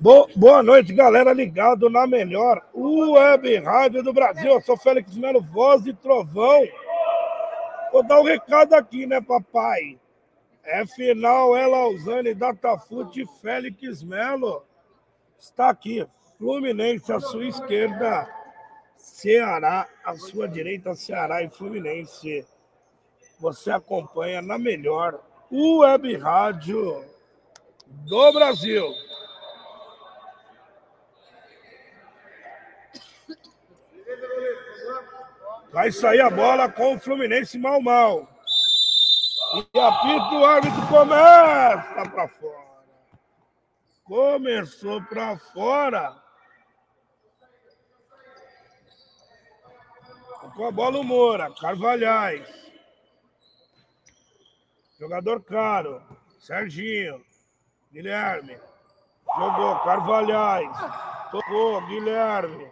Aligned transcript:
Bo 0.00 0.26
boa 0.34 0.62
noite, 0.62 0.94
galera 0.94 1.30
ligado 1.30 1.90
na 1.90 2.06
melhor 2.06 2.66
web 2.74 3.58
rádio 3.58 4.02
do 4.02 4.14
Brasil. 4.14 4.50
Eu 4.50 4.62
sou 4.62 4.74
Félix 4.74 5.14
Melo, 5.14 5.42
voz 5.42 5.84
de 5.84 5.92
trovão. 5.92 6.66
Vou 7.92 8.02
dar 8.02 8.18
um 8.18 8.24
recado 8.24 8.72
aqui, 8.72 9.04
né, 9.04 9.20
papai? 9.20 10.00
É 10.64 10.86
final, 10.86 11.54
é 11.54 11.66
Lausanne, 11.66 12.32
Datafute, 12.32 13.26
Félix 13.42 14.02
Melo. 14.02 14.64
Está 15.38 15.68
aqui, 15.68 16.06
Fluminense 16.38 17.12
à 17.12 17.20
sua 17.20 17.44
esquerda, 17.44 18.26
Ceará 18.96 19.86
à 20.02 20.16
sua 20.16 20.48
direita, 20.48 20.94
Ceará 20.94 21.42
e 21.42 21.50
Fluminense. 21.50 22.46
Você 23.38 23.70
acompanha 23.70 24.40
na 24.40 24.56
melhor 24.56 25.20
web 25.52 26.16
rádio 26.16 27.04
do 27.86 28.32
Brasil. 28.32 29.09
Vai 35.72 35.92
sair 35.92 36.20
a 36.20 36.30
bola 36.30 36.68
com 36.68 36.96
o 36.96 36.98
Fluminense 36.98 37.58
mal 37.58 37.80
mal. 37.80 38.28
E 39.54 39.78
apita 39.78 40.34
o 40.34 40.44
árbitro 40.44 40.86
começa 40.88 42.10
para 42.10 42.28
fora. 42.28 42.70
Começou 44.04 45.02
para 45.02 45.38
fora. 45.38 46.16
Com 50.56 50.66
a 50.66 50.70
bola 50.72 50.98
o 50.98 51.04
Moura, 51.04 51.52
Carvalhais. 51.60 52.48
Jogador 54.98 55.42
caro, 55.42 56.02
Serginho, 56.38 57.24
Guilherme. 57.92 58.58
Jogou, 59.38 59.78
Carvalhais. 59.80 60.76
Tocou, 61.30 61.80
Guilherme. 61.86 62.70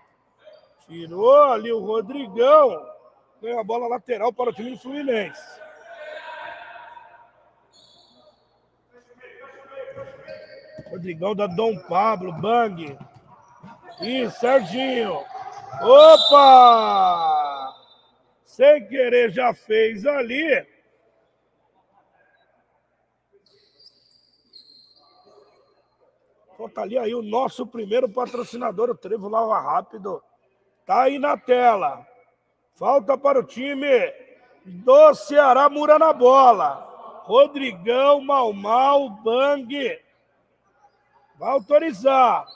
Tirou 0.89 1.44
ali 1.44 1.72
o 1.72 1.84
Rodrigão. 1.84 2.97
Ganhou 3.41 3.61
a 3.61 3.64
bola 3.64 3.86
lateral 3.86 4.33
para 4.33 4.50
o 4.50 4.53
time 4.53 4.70
do 4.70 4.78
Fluminense. 4.78 5.41
Rodrigão 10.91 11.34
da 11.34 11.47
Dom 11.47 11.78
Pablo, 11.81 12.33
Bang. 12.33 12.98
E 14.00 14.31
Serginho. 14.31 15.25
Opa! 15.83 17.75
Sem 18.44 18.89
querer 18.89 19.31
já 19.31 19.55
fez 19.55 20.05
ali. 20.06 20.66
Falta 26.56 26.81
ali 26.81 26.98
aí 26.98 27.14
o 27.14 27.22
nosso 27.22 27.64
primeiro 27.64 28.09
patrocinador, 28.09 28.91
o 28.91 28.97
Trevo 28.97 29.28
Lava 29.28 29.61
Rápido. 29.61 30.20
Tá 30.84 31.03
aí 31.03 31.16
na 31.16 31.36
tela. 31.36 32.08
Falta 32.79 33.19
para 33.19 33.41
o 33.41 33.43
time 33.43 34.15
do 34.65 35.12
Ceará, 35.12 35.69
Mura 35.69 35.98
na 35.98 36.12
bola. 36.12 37.23
Rodrigão, 37.25 38.21
Mal 38.21 38.53
Mal, 38.53 39.11
Bang. 39.11 39.98
Vai 41.37 41.51
autorizar. 41.51 42.47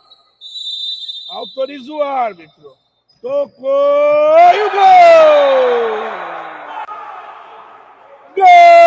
Autoriza 1.28 1.92
o 1.92 2.02
árbitro. 2.02 2.76
Tocou 3.20 3.70
e 4.54 4.62
o 4.62 4.70
gol! 4.70 4.80
Gol! 8.36 8.81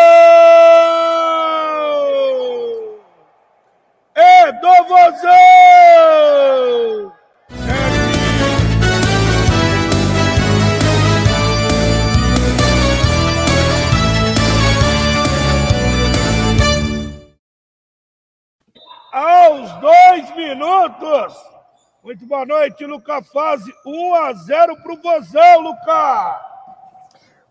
Minutos. 20.86 21.34
Muito 22.02 22.26
boa 22.26 22.46
noite, 22.46 22.84
Luca 22.86 23.20
Fase. 23.22 23.72
1 23.84 24.14
a 24.14 24.32
0 24.32 24.76
para 24.76 24.92
o 24.92 24.96
Vozão, 24.96 25.60
Luca. 25.60 26.40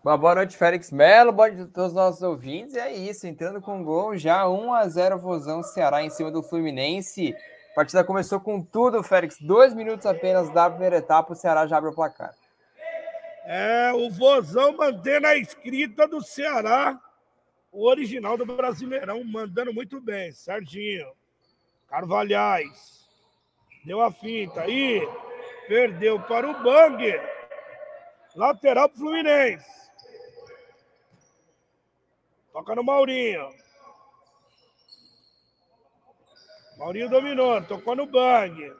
Uma 0.02 0.16
boa 0.16 0.36
noite, 0.36 0.56
Félix 0.56 0.90
Melo. 0.90 1.32
Boa 1.32 1.48
noite 1.48 1.62
a 1.62 1.66
todos 1.66 1.90
os 1.90 1.94
nossos 1.94 2.22
ouvintes. 2.22 2.74
E 2.74 2.78
é 2.78 2.92
isso, 2.94 3.26
entrando 3.26 3.60
com 3.60 3.84
gol, 3.84 4.16
já 4.16 4.48
1 4.48 4.72
a 4.72 4.88
0 4.88 5.18
Vozão 5.18 5.62
Ceará 5.62 6.02
em 6.02 6.08
cima 6.08 6.30
do 6.30 6.42
Fluminense. 6.42 7.34
A 7.72 7.74
partida 7.74 8.02
começou 8.04 8.40
com 8.40 8.62
tudo, 8.62 9.02
Félix. 9.02 9.36
Dois 9.38 9.74
minutos 9.74 10.06
apenas 10.06 10.48
da 10.50 10.70
primeira 10.70 10.96
etapa, 10.96 11.32
o 11.32 11.36
Ceará 11.36 11.66
já 11.66 11.76
abre 11.76 11.90
o 11.90 11.94
placar. 11.94 12.34
É, 13.44 13.92
o 13.92 14.10
Vozão 14.10 14.76
mantendo 14.76 15.26
a 15.26 15.36
escrita 15.36 16.08
do 16.08 16.22
Ceará, 16.22 16.98
o 17.70 17.86
original 17.86 18.38
do 18.38 18.46
Brasileirão, 18.46 19.22
mandando 19.22 19.74
muito 19.74 20.00
bem. 20.00 20.32
Serginho. 20.32 21.06
Carvalhais. 21.86 23.05
Deu 23.86 24.00
a 24.00 24.10
finta. 24.10 24.62
aí, 24.62 25.00
perdeu 25.68 26.20
para 26.20 26.50
o 26.50 26.60
Bang. 26.60 27.04
Lateral 28.34 28.88
para 28.88 28.96
o 28.96 28.98
Fluminense. 28.98 29.64
Toca 32.52 32.74
no 32.74 32.82
Maurinho. 32.82 33.48
Maurinho 36.76 37.08
dominou, 37.08 37.62
tocou 37.62 37.94
no 37.94 38.06
Bang. 38.06 38.74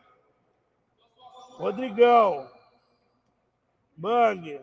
Rodrigão. 1.52 2.50
Bang. 3.96 4.60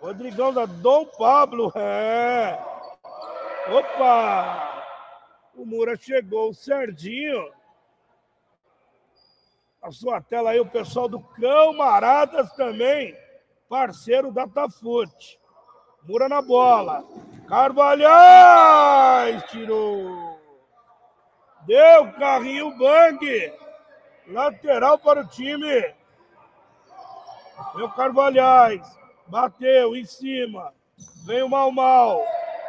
Rodrigão 0.00 0.54
da 0.54 0.64
Dom 0.64 1.06
Pablo. 1.06 1.72
É. 1.74 2.56
Opa! 3.68 4.84
O 5.56 5.66
Mura 5.66 5.96
chegou 5.96 6.54
certinho. 6.54 7.55
A 9.82 9.90
sua 9.90 10.20
tela 10.20 10.50
aí, 10.50 10.60
o 10.60 10.66
pessoal 10.66 11.08
do 11.08 11.20
Camaradas 11.20 12.52
também, 12.52 13.16
parceiro 13.68 14.32
da 14.32 14.46
Tafute. 14.46 15.38
Mura 16.02 16.28
na 16.28 16.40
bola. 16.40 17.04
Carvalhais 17.48 19.42
tirou. 19.50 20.40
Deu 21.66 22.12
carrinho 22.12 22.76
bang. 22.76 23.52
Lateral 24.28 24.98
para 24.98 25.20
o 25.20 25.28
time. 25.28 25.94
Deu 27.76 27.88
Carvalhais. 27.90 28.86
Bateu 29.26 29.96
em 29.96 30.04
cima. 30.04 30.72
Vem 31.26 31.42
o 31.42 31.48
Mal 31.48 31.72
Mal. 31.72 32.24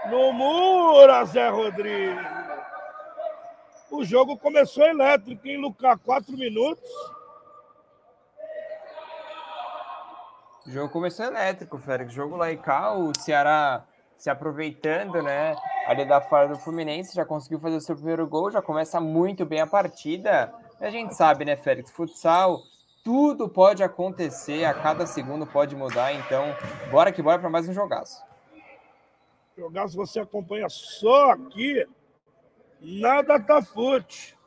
No 0.09 0.33
Mura, 0.33 1.25
Zé 1.25 1.49
Rodrigues. 1.49 2.36
O 3.89 4.03
jogo 4.03 4.37
começou 4.37 4.83
elétrico, 4.85 5.47
em 5.47 5.57
Lucas? 5.57 5.99
Quatro 6.03 6.37
minutos. 6.37 6.89
O 10.65 10.71
jogo 10.71 10.91
começou 10.91 11.25
elétrico, 11.25 11.77
Félix. 11.77 12.13
Jogo 12.13 12.35
lá 12.35 12.53
cá, 12.57 12.93
o 12.93 13.13
Ceará 13.17 13.85
se 14.17 14.29
aproveitando, 14.29 15.21
né? 15.21 15.55
Ali 15.85 16.03
da 16.03 16.19
fora 16.19 16.49
do 16.49 16.57
Fluminense, 16.57 17.15
já 17.15 17.23
conseguiu 17.23 17.59
fazer 17.59 17.77
o 17.77 17.81
seu 17.81 17.95
primeiro 17.95 18.27
gol, 18.27 18.51
já 18.51 18.61
começa 18.61 18.99
muito 18.99 19.45
bem 19.45 19.61
a 19.61 19.67
partida. 19.67 20.53
E 20.81 20.85
a 20.85 20.89
gente 20.89 21.15
sabe, 21.15 21.45
né, 21.45 21.55
Félix? 21.55 21.91
Futsal, 21.91 22.59
tudo 23.03 23.47
pode 23.47 23.81
acontecer, 23.81 24.65
a 24.65 24.73
cada 24.73 25.07
segundo 25.07 25.47
pode 25.47 25.75
mudar, 25.75 26.11
então 26.13 26.43
bora 26.91 27.11
que 27.11 27.21
bora 27.21 27.39
para 27.39 27.49
mais 27.49 27.69
um 27.69 27.73
jogaço. 27.73 28.21
Jogaço 29.57 29.95
você 29.95 30.19
acompanha 30.19 30.67
só 30.67 31.31
aqui 31.31 31.87
Nada 32.81 33.39
tá 33.39 33.61
fute. 33.61 34.37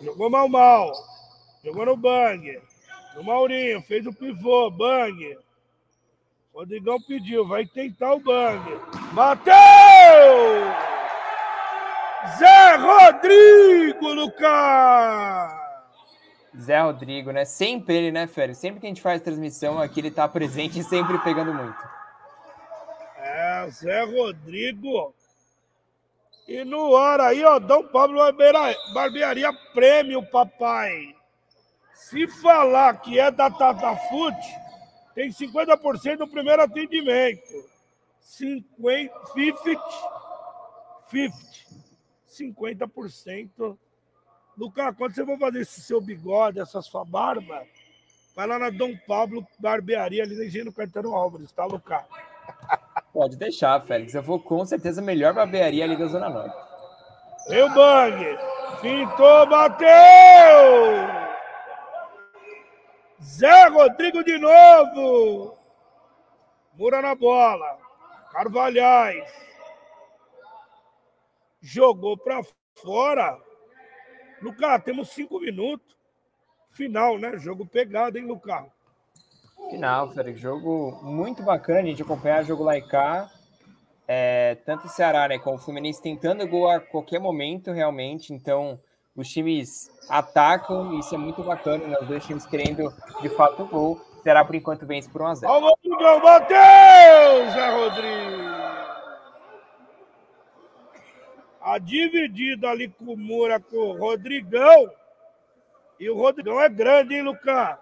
Jogou 0.00 0.30
mal 0.30 0.48
mal. 0.48 0.92
Jogou 1.64 1.86
no 1.86 1.96
bang. 1.96 2.62
O 3.16 3.22
Maurinho 3.22 3.82
fez 3.82 4.06
o 4.06 4.12
pivô, 4.12 4.70
bang. 4.70 5.36
Rodrigão 6.54 7.00
pediu, 7.02 7.46
vai 7.46 7.66
tentar 7.66 8.14
o 8.14 8.20
bang. 8.20 8.62
Bateu! 9.12 9.54
Zé 12.38 12.76
Rodrigo, 12.76 14.12
Lucas! 14.12 15.65
Zé 16.58 16.80
Rodrigo, 16.80 17.30
né? 17.30 17.44
Sempre 17.44 17.96
ele, 17.96 18.12
né, 18.12 18.26
Félix? 18.26 18.58
Sempre 18.58 18.80
que 18.80 18.86
a 18.86 18.88
gente 18.88 19.02
faz 19.02 19.20
transmissão 19.20 19.78
aqui, 19.78 20.00
ele 20.00 20.10
tá 20.10 20.26
presente 20.26 20.78
e 20.78 20.84
sempre 20.84 21.18
pegando 21.18 21.52
muito. 21.52 21.76
É, 23.18 23.68
Zé 23.70 24.04
Rodrigo. 24.04 25.14
E 26.48 26.64
no 26.64 26.96
ar 26.96 27.20
aí, 27.20 27.44
ó, 27.44 27.58
Dom 27.58 27.82
Pablo 27.88 28.20
Barbearia 28.94 29.52
Prêmio, 29.74 30.24
papai. 30.30 31.14
Se 31.92 32.28
falar 32.28 33.00
que 33.00 33.18
é 33.18 33.30
da 33.30 33.50
Tata 33.50 33.96
Food, 34.08 34.36
tem 35.14 35.30
50% 35.30 36.18
do 36.18 36.28
primeiro 36.28 36.62
atendimento. 36.62 37.68
50, 38.20 39.12
50, 39.34 39.82
50, 41.08 42.86
50%. 42.86 43.78
Lucas, 44.56 44.94
quando 44.96 45.14
você 45.14 45.24
for 45.24 45.38
fazer 45.38 45.60
esse 45.60 45.80
seu 45.82 46.00
bigode, 46.00 46.58
essa 46.58 46.80
sua 46.80 47.04
barba, 47.04 47.62
vai 48.34 48.46
lá 48.46 48.58
na 48.58 48.70
Dom 48.70 48.96
Pablo 49.06 49.46
Barbearia, 49.58 50.22
ali 50.22 50.34
na 50.34 50.44
Engenho 50.44 50.72
Caetano 50.72 51.14
Álvares, 51.14 51.52
tá, 51.52 51.66
Lucas? 51.66 52.02
Pode 53.12 53.36
deixar, 53.36 53.80
Félix. 53.82 54.14
Eu 54.14 54.22
vou 54.22 54.40
com 54.40 54.64
certeza 54.64 55.02
melhor 55.02 55.34
barbearia 55.34 55.84
ali 55.84 55.96
da 55.96 56.06
Zona 56.06 56.28
Norte. 56.28 56.56
Meu 57.48 57.68
bang! 57.72 58.38
Fintou, 58.80 59.46
bateu! 59.46 59.88
Zé 63.22 63.68
Rodrigo 63.68 64.22
de 64.24 64.38
novo! 64.38 65.56
Mura 66.74 67.00
na 67.00 67.14
bola. 67.14 67.78
Carvalhais. 68.32 69.32
Jogou 71.60 72.18
para 72.18 72.42
fora. 72.82 73.45
Lucas, 74.42 74.82
temos 74.84 75.10
cinco 75.10 75.40
minutos. 75.40 75.96
Final, 76.70 77.18
né? 77.18 77.38
Jogo 77.38 77.66
pegado, 77.66 78.18
hein, 78.18 78.26
Lucas? 78.26 78.64
Final, 79.70 80.10
Félix. 80.12 80.40
Jogo 80.40 81.00
muito 81.02 81.42
bacana 81.42 81.80
a 81.80 81.84
gente 81.84 82.02
acompanhar 82.02 82.42
o 82.42 82.46
jogo 82.46 82.62
lá 82.62 82.76
e 82.76 82.82
cá. 82.82 83.30
É, 84.08 84.56
tanto 84.64 84.86
o 84.86 84.90
Ceará 84.90 85.26
né, 85.26 85.38
como 85.38 85.56
o 85.56 85.58
Fluminense 85.58 86.00
tentando 86.00 86.46
gol 86.46 86.70
a 86.70 86.78
qualquer 86.78 87.18
momento, 87.18 87.72
realmente. 87.72 88.32
Então, 88.32 88.78
os 89.16 89.28
times 89.28 89.90
atacam, 90.08 90.94
e 90.94 91.00
isso 91.00 91.14
é 91.14 91.18
muito 91.18 91.42
bacana, 91.42 91.86
né? 91.86 91.96
Os 92.00 92.06
dois 92.06 92.24
times 92.24 92.46
querendo 92.46 92.92
de 93.20 93.28
fato 93.30 93.62
o 93.62 93.66
gol. 93.66 94.00
Será 94.22 94.44
por 94.44 94.54
enquanto 94.54 94.86
vence 94.86 95.08
por 95.08 95.22
1x0. 95.22 95.48
Olha 95.48 95.64
o 95.64 95.68
Rodrigão, 95.70 96.20
bateu! 96.20 97.50
Zé 97.52 97.70
Rodrigo! 97.70 98.45
A 101.66 101.78
dividida 101.78 102.70
ali 102.70 102.88
com 102.88 103.14
o 103.14 103.16
Mura 103.16 103.58
com 103.58 103.76
o 103.76 103.98
Rodrigão. 103.98 104.88
E 105.98 106.08
o 106.08 106.16
Rodrigão 106.16 106.60
é 106.60 106.68
grande, 106.68 107.16
hein, 107.16 107.22
Lucas? 107.22 107.76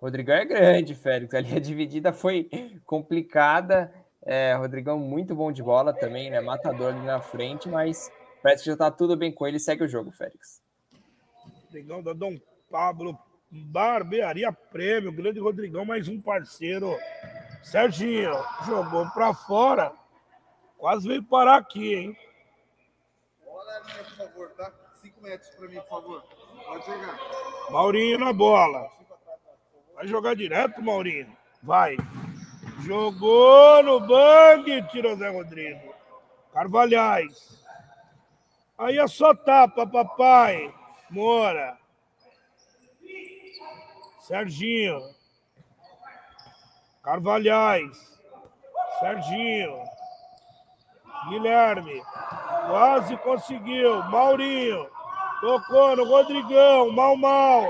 Rodrigão 0.00 0.36
é 0.36 0.44
grande, 0.44 0.94
Félix. 0.94 1.34
Ali 1.34 1.56
a 1.56 1.58
dividida 1.58 2.12
foi 2.12 2.48
complicada. 2.86 3.92
É, 4.22 4.54
Rodrigão 4.54 4.96
muito 4.96 5.34
bom 5.34 5.50
de 5.50 5.60
bola 5.60 5.92
também, 5.92 6.30
né? 6.30 6.40
Matador 6.40 6.94
ali 6.94 7.04
na 7.04 7.20
frente, 7.20 7.68
mas 7.68 8.12
parece 8.40 8.62
que 8.62 8.70
já 8.70 8.76
tá 8.76 8.92
tudo 8.92 9.16
bem 9.16 9.32
com 9.32 9.44
ele. 9.44 9.58
Segue 9.58 9.82
o 9.82 9.88
jogo, 9.88 10.12
Félix. 10.12 10.62
Rodrigão 11.64 12.00
da 12.00 12.12
Dom 12.12 12.38
Pablo, 12.70 13.18
Barbearia 13.50 14.52
Prêmio, 14.52 15.10
grande 15.10 15.40
Rodrigão, 15.40 15.84
mais 15.84 16.06
um 16.06 16.20
parceiro. 16.20 16.96
Serginho, 17.60 18.34
jogou 18.64 19.04
para 19.10 19.34
fora. 19.34 19.92
Quase 20.76 21.08
veio 21.08 21.24
parar 21.24 21.56
aqui, 21.56 21.96
hein? 21.96 22.16
Tá? 24.56 24.72
Metros 25.20 25.58
mim, 25.68 25.80
por 25.80 25.88
favor. 25.88 26.22
Pode 26.64 26.86
jogar. 26.86 27.18
Maurinho 27.70 28.18
na 28.18 28.32
bola. 28.32 28.88
Vai 29.94 30.06
jogar 30.06 30.34
direto, 30.36 30.82
Maurinho? 30.82 31.36
Vai. 31.62 31.96
Jogou 32.80 33.82
no 33.82 34.00
bang, 34.00 34.82
tirou 34.88 35.16
Zé 35.16 35.28
Rodrigo. 35.28 35.94
Carvalhais. 36.52 37.58
Aí 38.78 38.98
é 38.98 39.06
só 39.08 39.34
tapa, 39.34 39.86
papai. 39.86 40.72
Moura. 41.10 41.76
Serginho. 44.20 45.00
Carvalhais. 47.02 48.18
Serginho. 49.00 49.82
Guilherme. 51.28 52.02
Quase 52.68 53.16
conseguiu. 53.18 54.02
Maurinho. 54.04 54.88
Tocou 55.40 55.96
no 55.96 56.04
Rodrigão. 56.04 56.92
Mal, 56.92 57.16
mal. 57.16 57.68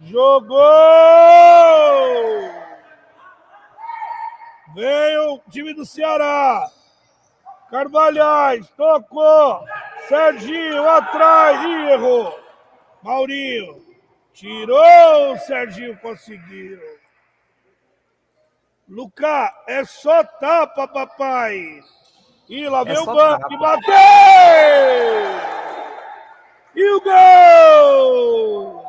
Jogou! 0.00 0.58
Veio 4.74 5.34
o 5.34 5.38
time 5.50 5.74
do 5.74 5.84
Ceará. 5.84 6.68
Carvalhais, 7.70 8.68
tocou. 8.70 9.64
Serginho 10.08 10.88
atrás, 10.88 11.64
Ih, 11.64 11.90
errou. 11.92 12.38
Maurinho, 13.02 13.84
tirou. 14.32 15.38
Serginho 15.38 15.96
conseguiu. 16.00 16.80
Lucas, 18.88 19.50
é 19.66 19.84
só 19.84 20.24
tapa, 20.24 20.88
papai. 20.88 21.80
E 22.54 22.68
lá 22.68 22.84
vem 22.84 22.94
é 22.94 23.00
o 23.00 23.06
banco 23.06 23.56
bateu! 23.56 23.94
E 26.76 26.90
o 26.90 27.00
gol! 27.00 28.84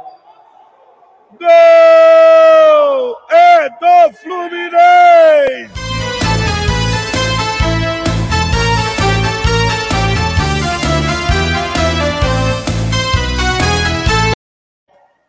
Gol! 1.40 3.18
É 3.32 3.70
do 3.70 4.18
Fluminense! 4.18 5.74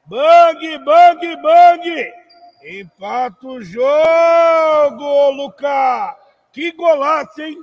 Bang, 0.08 0.78
bang, 0.78 1.36
bang! 1.36 2.12
Empata 2.64 3.46
o 3.46 3.62
jogo, 3.62 5.30
Lucas! 5.30 6.16
Que 6.52 6.72
golaço, 6.72 7.40
hein? 7.40 7.56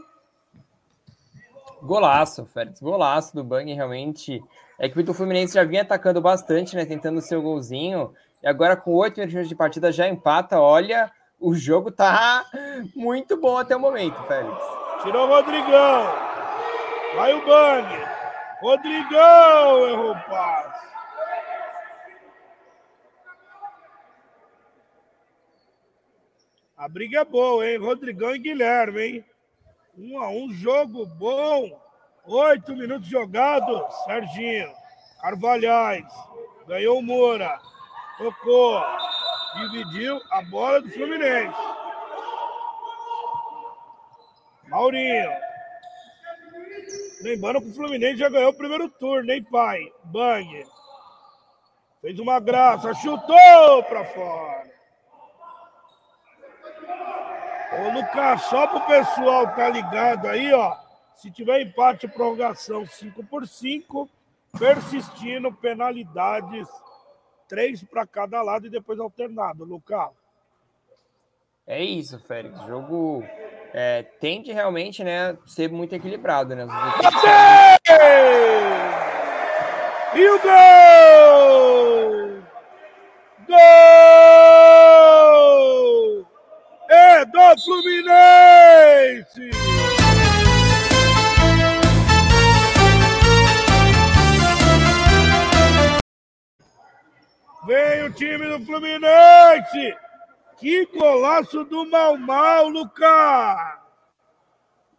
Golaço, 1.82 2.46
Félix. 2.46 2.80
Golaço 2.80 3.36
do 3.36 3.44
Bang, 3.44 3.74
realmente. 3.74 4.44
É 4.80 4.88
que 4.88 5.00
o 5.00 5.14
Fluminense 5.14 5.54
já 5.54 5.64
vinha 5.64 5.82
atacando 5.82 6.22
bastante, 6.22 6.76
né? 6.76 6.86
Tentando 6.86 7.18
o 7.18 7.22
seu 7.22 7.42
golzinho. 7.42 8.14
E 8.42 8.48
agora, 8.48 8.76
com 8.76 8.94
oito 8.94 9.20
minutos 9.20 9.50
de 9.50 9.56
partida, 9.56 9.92
já 9.92 10.08
empata. 10.08 10.60
Olha, 10.60 11.12
o 11.40 11.54
jogo 11.56 11.92
tá 11.92 12.46
muito 12.96 13.36
bom 13.40 13.58
até 13.58 13.76
o 13.76 13.80
momento, 13.80 14.22
Félix. 14.24 14.58
Tirou 15.04 15.28
o 15.28 15.30
Rodrigão. 15.30 16.14
Vai 17.16 17.34
o 17.34 17.46
Bang. 17.46 17.88
Rodrigão 18.62 19.88
errou 19.90 20.12
o 20.12 20.30
passe. 20.30 20.92
A 26.78 26.88
briga 26.88 27.20
é 27.20 27.26
boa, 27.26 27.68
hein? 27.68 27.78
Rodrigão 27.78 28.36
e 28.36 28.40
Guilherme, 28.40 29.02
hein? 29.02 29.26
Um 29.98 30.20
a 30.20 30.30
um, 30.30 30.52
jogo 30.54 31.06
bom. 31.06 31.82
Oito 32.26 32.76
minutos 32.76 33.10
jogados. 33.10 33.94
Serginho. 34.06 34.72
Carvalhais. 35.22 36.06
Ganhou 36.68 37.00
o 37.00 37.04
Moura. 37.04 37.60
Tocou. 38.18 38.82
Dividiu 39.56 40.20
a 40.32 40.42
bola 40.44 40.82
do 40.82 40.90
Fluminense. 40.90 41.58
Maurinho. 44.70 45.30
Lembrando 47.22 47.62
que 47.62 47.70
o 47.70 47.74
Fluminense 47.74 48.18
já 48.18 48.30
ganhou 48.30 48.52
o 48.52 48.58
primeiro 48.58 48.90
turno, 48.90 49.32
hein, 49.32 49.44
pai? 49.44 49.92
Bang. 50.06 50.66
Fez 52.02 52.18
uma 52.18 52.40
graça. 52.40 52.94
Chutou 52.94 53.84
para 53.84 54.06
fora. 54.06 54.81
Ô, 57.82 57.90
Lucas, 57.90 58.44
só 58.44 58.68
pro 58.68 58.82
pessoal 58.82 59.48
tá 59.56 59.68
ligado 59.70 60.28
aí, 60.28 60.54
ó. 60.54 60.76
Se 61.16 61.32
tiver 61.32 61.62
empate, 61.62 62.08
prorrogação 62.08 62.86
5 62.86 63.24
por 63.26 63.48
5, 63.48 64.10
persistindo, 64.58 65.52
penalidades, 65.52 66.68
três 67.48 67.84
para 67.84 68.06
cada 68.06 68.42
lado 68.42 68.68
e 68.68 68.70
depois 68.70 69.00
alternado, 69.00 69.64
Lucas. 69.64 70.10
É 71.66 71.84
isso, 71.84 72.20
Félix. 72.20 72.60
O 72.62 72.68
jogo 72.68 73.24
é, 73.74 74.04
tende 74.20 74.52
realmente 74.52 75.04
né, 75.04 75.38
ser 75.46 75.72
muito 75.72 75.96
equilibrado, 75.96 76.56
né? 76.56 76.68
E 80.14 80.28
o 80.28 80.40
gol! 80.42 80.52
Gol! 83.48 84.41
É 86.94 87.24
do 87.24 87.40
Fluminense! 87.64 89.50
Vem 97.66 98.04
o 98.04 98.12
time 98.12 98.46
do 98.50 98.66
Fluminense! 98.66 99.96
Que 100.58 100.86
golaço 100.88 101.64
do 101.64 101.90
Mal 101.90 102.18
Mal, 102.18 102.68
Lucas! 102.68 103.58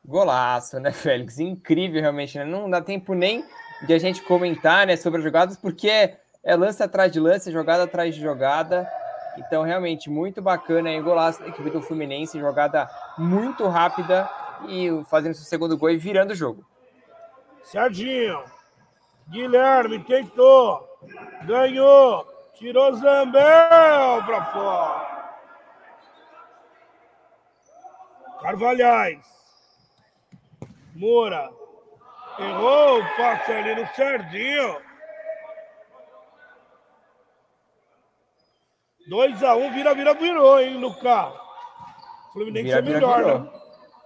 Golaço, 0.03 0.81
né, 0.81 0.93
Félix? 0.93 1.39
Incrível, 1.41 2.01
realmente. 2.01 2.39
Né? 2.39 2.47
Não 2.47 2.71
dá 2.71 2.81
tempo 2.81 3.13
nem 3.13 3.45
de 3.87 3.93
a 3.93 3.99
gente 3.99 4.23
comentar 4.23 4.87
né, 4.87 4.97
sobre 4.97 5.19
as 5.19 5.25
jogadas, 5.25 5.59
porque 5.59 6.17
é 6.43 6.57
lance 6.57 6.83
atrás 6.83 7.13
de 7.13 7.21
lance, 7.21 7.53
jogada 7.53 7.83
atrás 7.83 8.15
de 8.15 8.23
jogada. 8.23 8.91
Então, 9.39 9.62
realmente, 9.62 10.11
muito 10.11 10.43
bacana 10.43 10.91
aí, 10.91 11.01
golaço 11.01 11.41
da 11.41 11.49
equipe 11.49 11.71
do 11.71 11.83
Fluminense, 11.83 12.39
jogada 12.39 12.89
muito 13.17 13.67
rápida 13.67 14.29
e 14.69 14.89
fazendo 15.09 15.35
seu 15.35 15.45
segundo 15.45 15.77
gol 15.77 15.91
e 15.91 15.97
virando 15.97 16.33
o 16.33 16.37
jogo. 16.37 16.65
Serginho, 17.62 18.43
Guilherme 19.29 20.01
tentou, 20.05 20.87
ganhou, 21.45 22.27
tirou 22.55 22.95
Zambel 22.95 24.23
para 24.27 24.45
fora. 24.53 25.12
Carvalhais, 28.43 29.25
Moura, 30.95 31.49
errou 32.39 33.01
o 33.01 33.17
passe 33.17 33.53
ali 33.53 33.75
no 33.77 33.87
Serginho. 33.95 34.92
2x1, 39.09 39.57
um, 39.57 39.73
vira, 39.73 39.95
vira, 39.95 40.15
virou, 40.15 40.61
hein, 40.61 40.79
Lucas? 40.79 41.33
Fluminense 42.33 42.65
vira, 42.65 42.79
é 42.79 42.83
melhor, 42.83 43.17
vira, 43.19 43.39
né? 43.39 43.51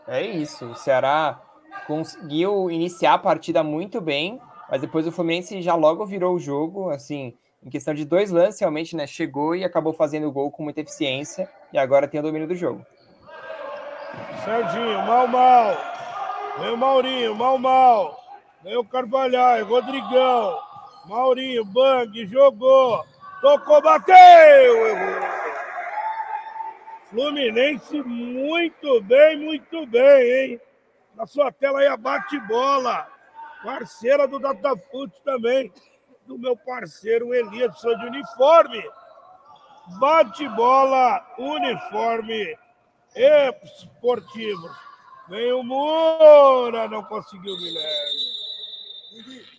É 0.08 0.22
isso, 0.22 0.66
o 0.66 0.74
Ceará 0.74 1.40
conseguiu 1.86 2.70
iniciar 2.70 3.14
a 3.14 3.18
partida 3.18 3.62
muito 3.62 4.00
bem, 4.00 4.40
mas 4.70 4.80
depois 4.80 5.06
o 5.06 5.12
Fluminense 5.12 5.60
já 5.62 5.74
logo 5.74 6.04
virou 6.06 6.34
o 6.34 6.38
jogo, 6.38 6.90
assim, 6.90 7.34
em 7.62 7.70
questão 7.70 7.92
de 7.92 8.04
dois 8.04 8.30
lances, 8.30 8.60
realmente, 8.60 8.96
né? 8.96 9.06
Chegou 9.06 9.54
e 9.54 9.64
acabou 9.64 9.92
fazendo 9.92 10.28
o 10.28 10.32
gol 10.32 10.50
com 10.50 10.62
muita 10.62 10.80
eficiência 10.80 11.50
e 11.72 11.78
agora 11.78 12.08
tem 12.08 12.20
o 12.20 12.22
domínio 12.22 12.48
do 12.48 12.54
jogo. 12.54 12.84
Serginho, 14.44 15.02
mal, 15.02 15.26
mal. 15.26 15.76
Vem 16.60 16.72
o 16.72 16.76
Maurinho, 16.76 17.34
mal, 17.34 17.58
mal. 17.58 18.16
Vem 18.62 18.76
o 18.76 18.84
Carvalhais, 18.84 19.66
Rodrigão. 19.66 20.58
Maurinho, 21.06 21.64
bang, 21.64 22.26
jogou. 22.26 23.04
Tocou, 23.40 23.82
bateu! 23.82 24.16
Fluminense 27.10 28.02
muito 28.02 29.00
bem, 29.02 29.38
muito 29.38 29.86
bem, 29.86 30.32
hein? 30.32 30.60
Na 31.14 31.26
sua 31.26 31.52
tela 31.52 31.80
aí 31.80 31.86
a 31.86 31.96
bate-bola. 31.96 33.06
Parceira 33.62 34.26
do 34.26 34.38
Datafute 34.38 35.20
também. 35.24 35.72
Do 36.26 36.38
meu 36.38 36.56
parceiro 36.56 37.32
Elias 37.32 37.78
sou 37.80 37.96
de 37.96 38.06
uniforme. 38.06 38.82
Bate-bola, 39.98 41.24
uniforme 41.38 42.58
esportivo. 43.14 44.68
Vem 45.28 45.52
o 45.52 45.62
Moura, 45.62 46.88
não 46.88 47.02
conseguiu 47.04 47.56
Guilherme. 47.56 49.55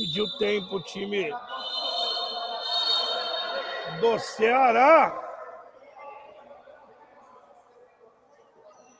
Pediu 0.00 0.26
tempo 0.38 0.76
o 0.76 0.82
time 0.82 1.30
do 4.00 4.18
Ceará. 4.18 5.12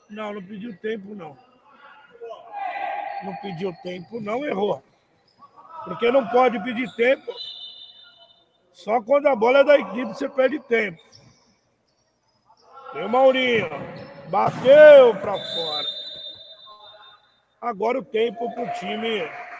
Não, 0.07 0.31
não 0.31 0.45
pediu 0.45 0.77
tempo, 0.77 1.15
não. 1.15 1.35
Não 3.23 3.35
pediu 3.37 3.75
tempo, 3.81 4.21
não, 4.21 4.45
errou. 4.45 4.83
Porque 5.85 6.11
não 6.11 6.27
pode 6.27 6.63
pedir 6.63 6.87
tempo. 6.93 7.33
Só 8.71 9.01
quando 9.01 9.25
a 9.25 9.35
bola 9.35 9.61
é 9.61 9.63
da 9.63 9.79
equipe 9.79 10.13
você 10.13 10.29
perde 10.29 10.59
tempo. 10.59 11.01
E 12.93 12.99
o 12.99 13.09
Maurinho. 13.09 13.67
Bateu 14.29 15.15
para 15.15 15.33
fora. 15.33 15.87
Agora 17.59 17.97
o 17.97 18.05
tempo 18.05 18.53
para 18.53 18.63
o 18.65 18.73
time 18.73 19.50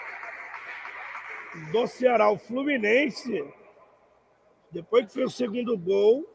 do 1.72 1.88
Ceará. 1.88 2.29
O 2.29 2.38
Fluminense, 2.38 3.43
depois 4.72 5.05
que 5.05 5.13
fez 5.13 5.25
o 5.27 5.36
segundo 5.36 5.77
gol, 5.77 6.25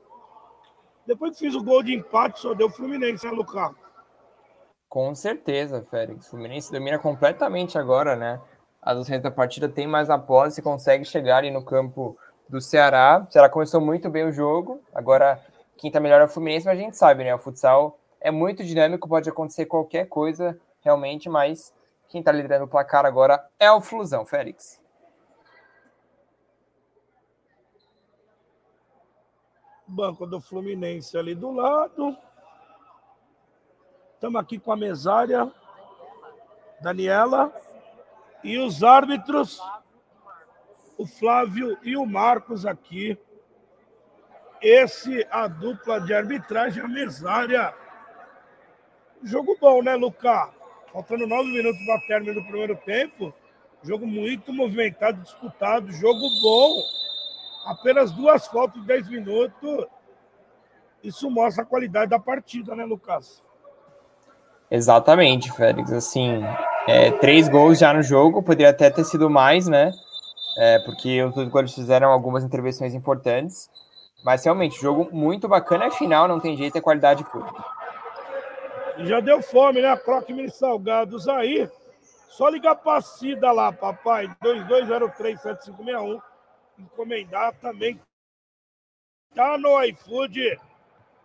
depois 1.07 1.33
que 1.33 1.39
fez 1.39 1.55
o 1.55 1.63
gol 1.63 1.83
de 1.83 1.95
empate, 1.95 2.41
só 2.41 2.55
deu 2.55 2.67
o 2.67 2.71
Fluminense, 2.71 3.25
né, 3.25 3.33
Lucas? 3.33 3.75
Com 4.89 5.15
certeza, 5.15 5.83
Félix. 5.91 6.27
O 6.27 6.31
Fluminense 6.31 6.73
domina 6.73 6.99
completamente 6.99 7.79
agora, 7.79 8.17
né? 8.17 8.41
As 8.81 8.99
ações 8.99 9.21
da 9.21 9.31
partida 9.31 9.69
tem 9.69 9.87
mais 9.87 10.11
a 10.11 10.19
posse, 10.19 10.63
consegue 10.63 11.05
chegar 11.05 11.39
ali 11.39 11.51
no 11.51 11.65
campo 11.65 12.17
do 12.49 12.61
Ceará. 12.61 13.25
O 13.29 13.33
Ceará 13.33 13.49
começou 13.49 13.81
muito 13.81 14.09
bem 14.09 14.25
o 14.25 14.33
jogo, 14.33 14.81
agora 14.95 15.45
quem 15.77 15.91
tá 15.91 16.01
melhor 16.01 16.21
é 16.21 16.25
o 16.25 16.29
Fluminense, 16.29 16.67
mas 16.67 16.79
a 16.79 16.81
gente 16.81 16.97
sabe, 16.97 17.25
né? 17.25 17.35
O 17.35 17.39
futsal 17.39 17.99
é 18.21 18.31
muito 18.31 18.65
dinâmico, 18.65 19.09
pode 19.09 19.29
acontecer 19.29 19.67
qualquer 19.67 20.07
coisa 20.07 20.59
realmente, 20.81 21.29
mas 21.29 21.75
quem 22.09 22.23
tá 22.23 22.31
liderando 22.31 22.65
o 22.65 22.69
placar 22.69 23.05
agora 23.05 23.45
é 23.59 23.71
o 23.71 23.81
Flusão, 23.81 24.25
Félix. 24.25 24.81
Banco 29.87 30.27
do 30.27 30.41
Fluminense 30.41 31.17
ali 31.17 31.35
do 31.35 31.53
lado. 31.53 32.17
Estamos 34.15 34.41
aqui 34.41 34.59
com 34.59 34.73
a 34.73 34.77
mesária, 34.77 35.51
Daniela, 36.81 37.55
e 38.43 38.59
os 38.59 38.83
árbitros, 38.83 39.61
o 40.99 41.07
Flávio 41.07 41.79
e 41.83 41.97
o 41.97 42.05
Marcos 42.05 42.67
aqui. 42.67 43.17
Esse, 44.61 45.27
a 45.31 45.47
dupla 45.47 46.01
de 46.01 46.13
arbitragem, 46.13 46.83
a 46.83 46.89
mesária. 46.89 47.75
Jogo 49.23 49.57
bom, 49.61 49.83
né, 49.83 49.95
Lucas? 49.95 50.51
Faltando 50.93 51.27
nove 51.27 51.51
minutos 51.51 51.85
para 51.85 52.07
término 52.09 52.35
do 52.35 52.47
primeiro 52.47 52.77
tempo. 52.77 53.33
Jogo 53.83 54.07
muito 54.07 54.53
movimentado, 54.53 55.23
disputado, 55.23 55.93
jogo 55.93 56.29
bom 56.43 57.06
apenas 57.67 58.13
duas 58.13 58.47
faltas 58.47 58.81
em 58.81 58.87
10 58.87 59.09
minutos. 59.09 59.87
Isso 61.03 61.31
mostra 61.31 61.63
a 61.63 61.67
qualidade 61.67 62.11
da 62.11 62.19
partida, 62.19 62.75
né, 62.75 62.85
Lucas? 62.85 63.43
Exatamente, 64.71 65.53
Félix. 65.53 65.93
Assim, 65.93 66.43
é, 66.87 67.11
três 67.13 67.49
gols 67.49 67.79
já 67.79 67.93
no 67.93 68.03
jogo, 68.03 68.43
poderia 68.43 68.71
até 68.71 68.91
ter 68.91 69.05
sido 69.05 69.29
mais, 69.29 69.69
né? 69.69 69.93
É, 70.59 70.79
porque 70.81 71.23
os 71.23 71.35
dois 71.35 71.49
gols 71.49 71.75
fizeram 71.75 72.11
algumas 72.11 72.43
intervenções 72.43 72.95
importantes. 72.95 73.69
Mas 74.25 74.45
realmente, 74.45 74.81
jogo 74.81 75.09
muito 75.13 75.47
bacana. 75.47 75.85
É 75.85 75.91
final, 75.91 76.27
não 76.27 76.41
tem 76.41 76.57
jeito, 76.57 76.79
é 76.79 76.81
qualidade 76.81 77.23
pura. 77.25 77.53
Já 78.99 79.21
deu 79.21 79.43
fome, 79.43 79.83
né? 79.83 79.95
Croque 79.97 80.33
Mini 80.33 80.51
Salgados 80.51 81.29
aí. 81.29 81.69
Só 82.29 82.49
ligar 82.49 82.75
pra 82.77 83.01
Cida 83.01 83.53
lá, 83.53 83.71
papai. 83.71 84.29
22037561 84.43 86.21
encomendar 86.79 87.55
também. 87.61 88.01
Tá 89.35 89.59
no 89.59 89.83
iFood. 89.85 90.59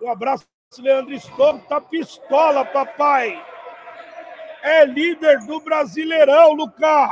Um 0.02 0.12
abraço, 0.12 0.46
Leandro 0.80 1.14
Storm. 1.14 1.60
Tá 1.60 1.80
pistola, 1.80 2.66
papai. 2.66 3.42
É 4.64 4.86
líder 4.86 5.40
do 5.46 5.60
Brasileirão, 5.62 6.54
Lucas. 6.54 7.10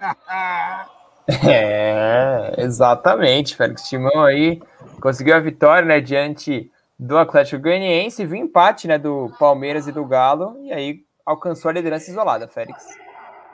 é, 1.48 2.54
exatamente. 2.58 3.56
Félix 3.56 3.88
Timão 3.88 4.24
aí 4.24 4.60
conseguiu 5.00 5.36
a 5.36 5.40
vitória, 5.40 5.86
né, 5.86 6.00
diante 6.00 6.70
do 6.98 7.18
Atlético 7.18 7.62
Goianiense, 7.62 8.24
viu 8.24 8.36
empate, 8.36 8.86
né, 8.86 8.98
do 8.98 9.30
Palmeiras 9.38 9.86
e 9.86 9.92
do 9.92 10.04
Galo, 10.04 10.56
e 10.62 10.72
aí 10.72 11.04
alcançou 11.26 11.68
a 11.68 11.74
liderança 11.74 12.10
isolada, 12.10 12.48
Félix. 12.48 12.86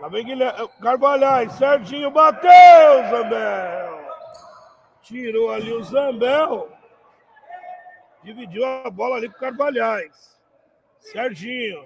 Lá 0.00 0.08
vem 0.08 0.24
Guilherme, 0.24 0.68
Carvalhais, 0.80 1.52
Serginho 1.52 2.10
bateu, 2.10 2.50
Zambel. 3.10 3.99
Tirou 5.10 5.50
ali 5.50 5.72
o 5.72 5.82
Zambel. 5.82 6.68
Dividiu 8.22 8.64
a 8.64 8.88
bola 8.88 9.16
ali 9.16 9.28
com 9.28 9.34
o 9.34 9.40
Carvalhais. 9.40 10.38
Serginho. 11.00 11.84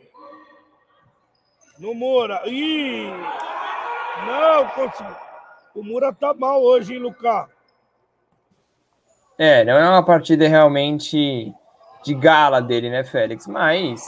No 1.79 1.95
Moura. 1.95 2.43
Ih! 2.45 3.07
Não 4.27 4.69
conseguiu. 4.69 5.17
O 5.75 5.83
Moura 5.83 6.13
tá 6.13 6.35
mal 6.35 6.63
hoje, 6.63 6.93
hein, 6.93 7.01
Lucas? 7.01 7.49
É, 9.39 9.65
não 9.65 9.73
é 9.73 9.89
uma 9.89 10.05
partida 10.05 10.47
realmente 10.47 11.51
de 12.05 12.15
gala 12.15 12.61
dele, 12.61 12.91
né, 12.91 13.05
Félix? 13.05 13.47
Mas 13.47 14.05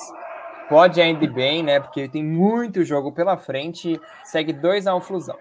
pode 0.69 1.01
ainda 1.01 1.27
bem, 1.27 1.63
né? 1.63 1.81
Porque 1.81 2.07
tem 2.07 2.23
muito 2.23 2.85
jogo 2.85 3.11
pela 3.13 3.39
frente. 3.39 3.99
Segue 4.25 4.53
2 4.53 4.87
a 4.87 4.95
1 4.95 4.99
um 4.99 5.01
Flusão. 5.01 5.39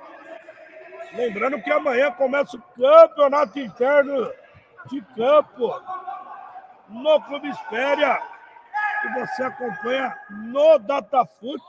Lembrando 1.16 1.62
que 1.62 1.72
amanhã 1.72 2.12
começa 2.12 2.58
o 2.58 2.62
campeonato 2.62 3.58
interno 3.58 4.32
de 4.90 5.02
campo 5.16 5.82
no 6.90 7.22
Clube 7.22 7.50
Espéria, 7.50 8.22
que 9.02 9.08
você 9.20 9.44
acompanha 9.44 10.16
no 10.30 10.78
Datafoot. 10.80 11.64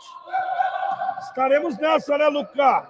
Estaremos 1.21 1.79
nessa, 1.79 2.19
né, 2.19 2.27
Lucas? 2.27 2.89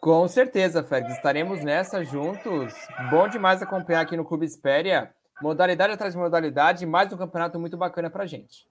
Com 0.00 0.28
certeza, 0.28 0.84
Félix. 0.84 1.14
Estaremos 1.14 1.62
nessa 1.62 2.04
juntos. 2.04 2.74
Bom 3.10 3.28
demais 3.28 3.62
acompanhar 3.62 4.00
aqui 4.00 4.16
no 4.16 4.24
Clube 4.24 4.44
Espéria. 4.44 5.14
Modalidade 5.40 5.92
atrás 5.92 6.14
de 6.14 6.20
modalidade, 6.20 6.86
mais 6.86 7.12
um 7.12 7.16
campeonato 7.16 7.58
muito 7.58 7.76
bacana 7.76 8.10
pra 8.10 8.26
gente. 8.26 8.68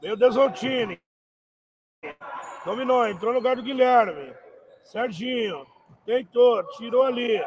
Meu 0.00 0.16
Desontini. 0.16 1.00
Dominou, 2.64 3.08
entrou 3.08 3.32
no 3.32 3.38
lugar 3.38 3.56
do 3.56 3.62
Guilherme. 3.62 4.32
Serginho. 4.84 5.66
Tentou, 6.06 6.64
tirou 6.76 7.02
ali. 7.02 7.40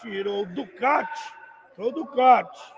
Tirou 0.00 0.42
o 0.42 0.46
Ducati. 0.46 1.32
Tirou 1.74 1.88
o 1.88 1.92
Ducati. 1.92 2.74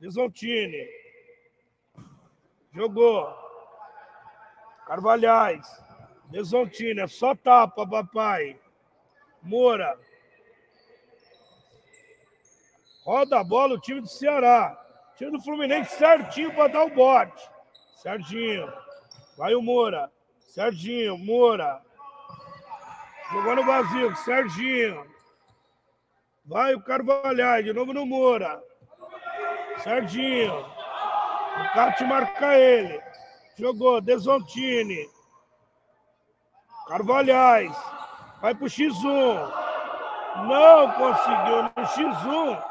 Desontini. 0.00 0.88
Jogou. 2.72 3.28
Carvalhais. 4.86 5.66
Desontini. 6.30 7.00
É 7.02 7.06
só 7.06 7.34
tapa, 7.34 7.86
papai. 7.86 8.58
Moura. 9.42 9.98
Roda 13.04 13.40
a 13.40 13.44
bola 13.44 13.74
o 13.74 13.80
time 13.80 14.00
do 14.00 14.08
Ceará. 14.08 14.87
Time 15.18 15.32
do 15.32 15.40
Fluminense 15.42 15.96
certinho 15.96 16.54
para 16.54 16.68
dar 16.68 16.84
o 16.84 16.90
bote. 16.90 17.50
Serginho. 17.96 18.72
Vai 19.36 19.52
o 19.52 19.60
Moura. 19.60 20.08
Serginho, 20.38 21.18
Moura. 21.18 21.82
Jogou 23.32 23.56
no 23.56 23.64
vazio, 23.64 24.14
Serginho. 24.18 25.04
Vai 26.46 26.72
o 26.76 26.80
Carvalhais, 26.80 27.64
de 27.64 27.72
novo 27.72 27.92
no 27.92 28.06
Moura. 28.06 28.62
Serginho. 29.82 30.60
O 30.60 31.74
Cate 31.74 32.04
marca 32.04 32.56
ele. 32.56 33.02
Jogou, 33.56 34.00
Desontini. 34.00 35.04
Carvalhais. 36.86 37.76
Vai 38.40 38.54
pro 38.54 38.66
X1. 38.66 39.52
Não 40.46 40.92
conseguiu 40.92 41.62
no 41.64 41.70
X1. 41.74 42.64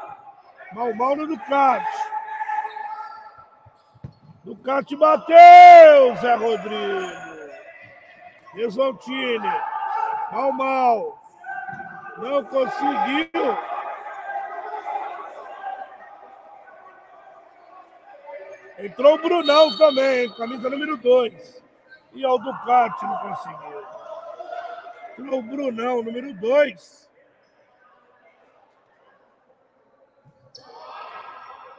Mal, 0.71 0.93
mal 0.95 1.15
no 1.17 1.27
Ducati. 1.27 2.06
Ducati 4.47 4.95
bateu, 4.95 6.15
Zé 6.21 6.35
Rodrigo. 6.35 7.11
Desontini. 8.55 9.53
Mal, 10.31 10.53
mal. 10.53 11.19
Não 12.17 12.45
conseguiu. 12.45 13.57
Entrou 18.79 19.15
o 19.15 19.21
Brunão 19.21 19.77
também, 19.77 20.33
camisa 20.35 20.69
número 20.69 20.95
2. 20.95 21.63
E 22.13 22.25
o 22.25 22.37
Ducati 22.37 23.03
não 23.03 23.17
conseguiu. 23.17 23.83
Entrou 25.19 25.39
o 25.39 25.43
Brunão, 25.43 26.01
número 26.01 26.33
2. 26.33 27.09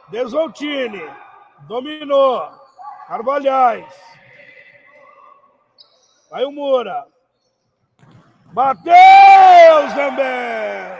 Desontini. 0.09 1.09
Dominou. 1.67 2.58
Carvalhais. 3.09 3.91
Vai 6.29 6.45
o 6.45 6.51
Moura. 6.51 7.07
Bateu, 8.53 8.93
Zambel! 9.95 10.99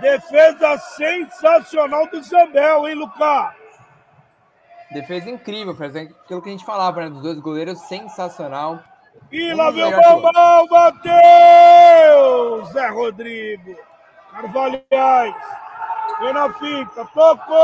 Defesa 0.00 0.78
sensacional 0.78 2.06
do 2.06 2.22
Zambel, 2.22 2.86
hein, 2.86 2.94
Lucas? 2.94 3.52
Defesa 4.92 5.28
incrível, 5.28 5.74
faz 5.74 5.96
aquilo 5.96 6.40
que 6.40 6.48
a 6.48 6.52
gente 6.52 6.64
falava, 6.64 7.00
né? 7.00 7.10
Dos 7.10 7.22
dois 7.22 7.40
goleiros, 7.40 7.80
sensacional. 7.88 8.78
E 9.32 9.52
lá 9.52 9.72
vem 9.72 9.86
o 9.86 9.90
Bambam, 9.90 10.68
bateu! 10.68 12.64
Zé 12.66 12.86
Rodrigo. 12.90 13.76
Carvalhais. 14.30 15.34
Vem 16.20 16.32
na 16.32 16.52
fita, 16.54 17.04
tocou! 17.12 17.58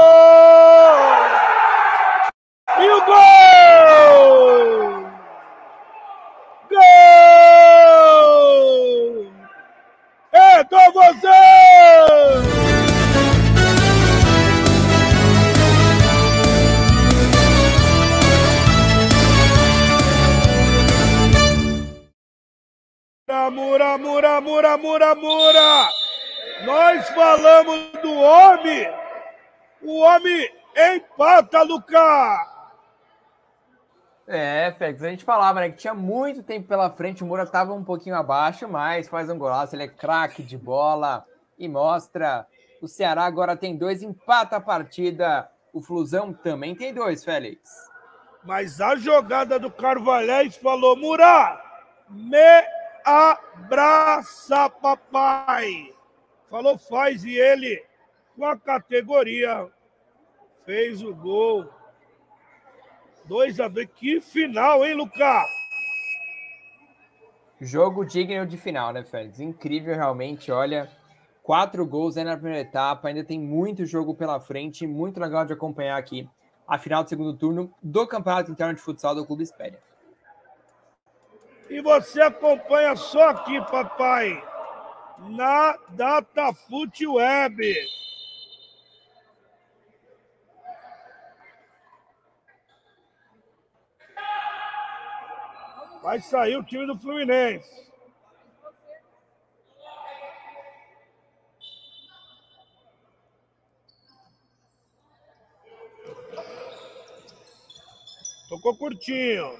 E 2.76 2.88
o 2.90 3.04
gol! 3.04 3.14
Gol! 6.70 6.80
É 10.32 10.64
com 10.64 10.92
você! 10.92 11.44
Mura, 23.52 23.98
mura, 23.98 24.40
mura, 24.40 24.76
mura, 24.78 25.14
mura! 25.14 25.88
Nós 26.64 27.08
falamos 27.10 27.92
do 28.02 28.12
homem! 28.14 28.88
O 29.82 30.00
homem 30.00 30.50
empata, 30.76 31.62
Lucas! 31.62 32.53
É, 34.26 34.72
Félix, 34.78 35.02
a 35.02 35.10
gente 35.10 35.24
falava, 35.24 35.60
né, 35.60 35.68
que 35.68 35.76
tinha 35.76 35.92
muito 35.92 36.42
tempo 36.42 36.66
pela 36.66 36.90
frente, 36.90 37.22
o 37.22 37.26
Moura 37.26 37.42
estava 37.42 37.74
um 37.74 37.84
pouquinho 37.84 38.16
abaixo, 38.16 38.66
mas 38.66 39.08
faz 39.08 39.28
um 39.28 39.36
golaço, 39.36 39.76
ele 39.76 39.82
é 39.82 39.88
craque 39.88 40.42
de 40.42 40.56
bola 40.56 41.26
e 41.58 41.68
mostra. 41.68 42.46
O 42.80 42.88
Ceará 42.88 43.24
agora 43.24 43.56
tem 43.56 43.76
dois, 43.76 44.02
empata 44.02 44.56
a 44.56 44.60
partida. 44.60 45.50
O 45.72 45.80
Flusão 45.80 46.32
também 46.32 46.74
tem 46.74 46.92
dois, 46.92 47.24
Félix. 47.24 47.70
Mas 48.44 48.80
a 48.80 48.96
jogada 48.96 49.58
do 49.58 49.70
Carvalhais 49.70 50.56
falou: 50.56 50.96
Murá, 50.96 51.60
me 52.08 52.64
abraça, 53.04 54.68
papai. 54.68 55.92
Falou, 56.50 56.78
faz, 56.78 57.24
e 57.24 57.36
ele, 57.36 57.84
com 58.36 58.44
a 58.44 58.56
categoria, 58.56 59.66
fez 60.64 61.02
o 61.02 61.14
gol. 61.14 61.68
2 63.26 63.60
a 63.60 63.68
2 63.68 63.88
Que 63.94 64.20
final, 64.20 64.84
hein, 64.84 64.94
Lucas? 64.94 65.44
Jogo 67.60 68.04
digno 68.04 68.46
de 68.46 68.56
final, 68.56 68.92
né, 68.92 69.04
Félix? 69.04 69.40
Incrível, 69.40 69.94
realmente. 69.94 70.50
Olha, 70.50 70.90
quatro 71.42 71.86
gols 71.86 72.16
aí 72.16 72.24
na 72.24 72.36
primeira 72.36 72.60
etapa. 72.60 73.08
Ainda 73.08 73.24
tem 73.24 73.38
muito 73.38 73.86
jogo 73.86 74.14
pela 74.14 74.40
frente. 74.40 74.86
Muito 74.86 75.18
legal 75.20 75.44
de 75.44 75.52
acompanhar 75.52 75.96
aqui 75.96 76.28
a 76.66 76.78
final 76.78 77.02
do 77.02 77.08
segundo 77.08 77.34
turno 77.36 77.72
do 77.82 78.06
Campeonato 78.06 78.50
Interno 78.50 78.74
de 78.74 78.80
Futsal 78.80 79.14
do 79.14 79.24
Clube 79.24 79.42
Espéria. 79.42 79.78
E 81.70 81.80
você 81.80 82.20
acompanha 82.20 82.94
só 82.94 83.30
aqui, 83.30 83.58
papai, 83.70 84.42
na 85.28 85.78
DataFoot 85.90 87.06
Web. 87.06 88.03
Vai 96.04 96.20
sair 96.20 96.54
o 96.58 96.62
time 96.62 96.86
do 96.86 96.98
Fluminense. 96.98 97.90
Tocou 108.50 108.76
curtinho. 108.76 109.58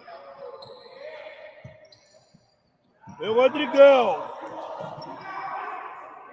Meu 3.19 3.33
Rodrigão. 3.33 4.31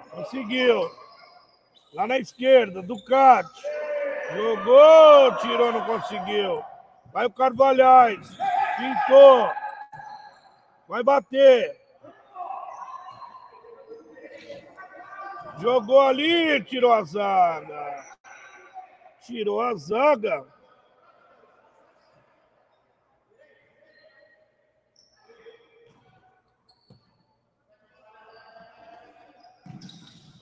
Conseguiu. 0.09 0.91
Lá 1.93 2.05
na 2.05 2.17
esquerda, 2.17 2.81
Ducati. 2.81 3.61
Jogou, 4.33 5.37
tirou, 5.37 5.71
não 5.71 5.85
conseguiu. 5.85 6.61
Vai 7.13 7.27
o 7.27 7.31
Carvalhais. 7.31 8.27
Pintou. 8.75 9.60
Vai 10.91 11.03
bater. 11.03 11.79
Jogou 15.61 16.01
ali, 16.01 16.61
tirou 16.65 16.91
a 16.91 17.01
zaga. 17.01 18.17
Tirou 19.25 19.61
a 19.61 19.73
zaga. 19.75 20.45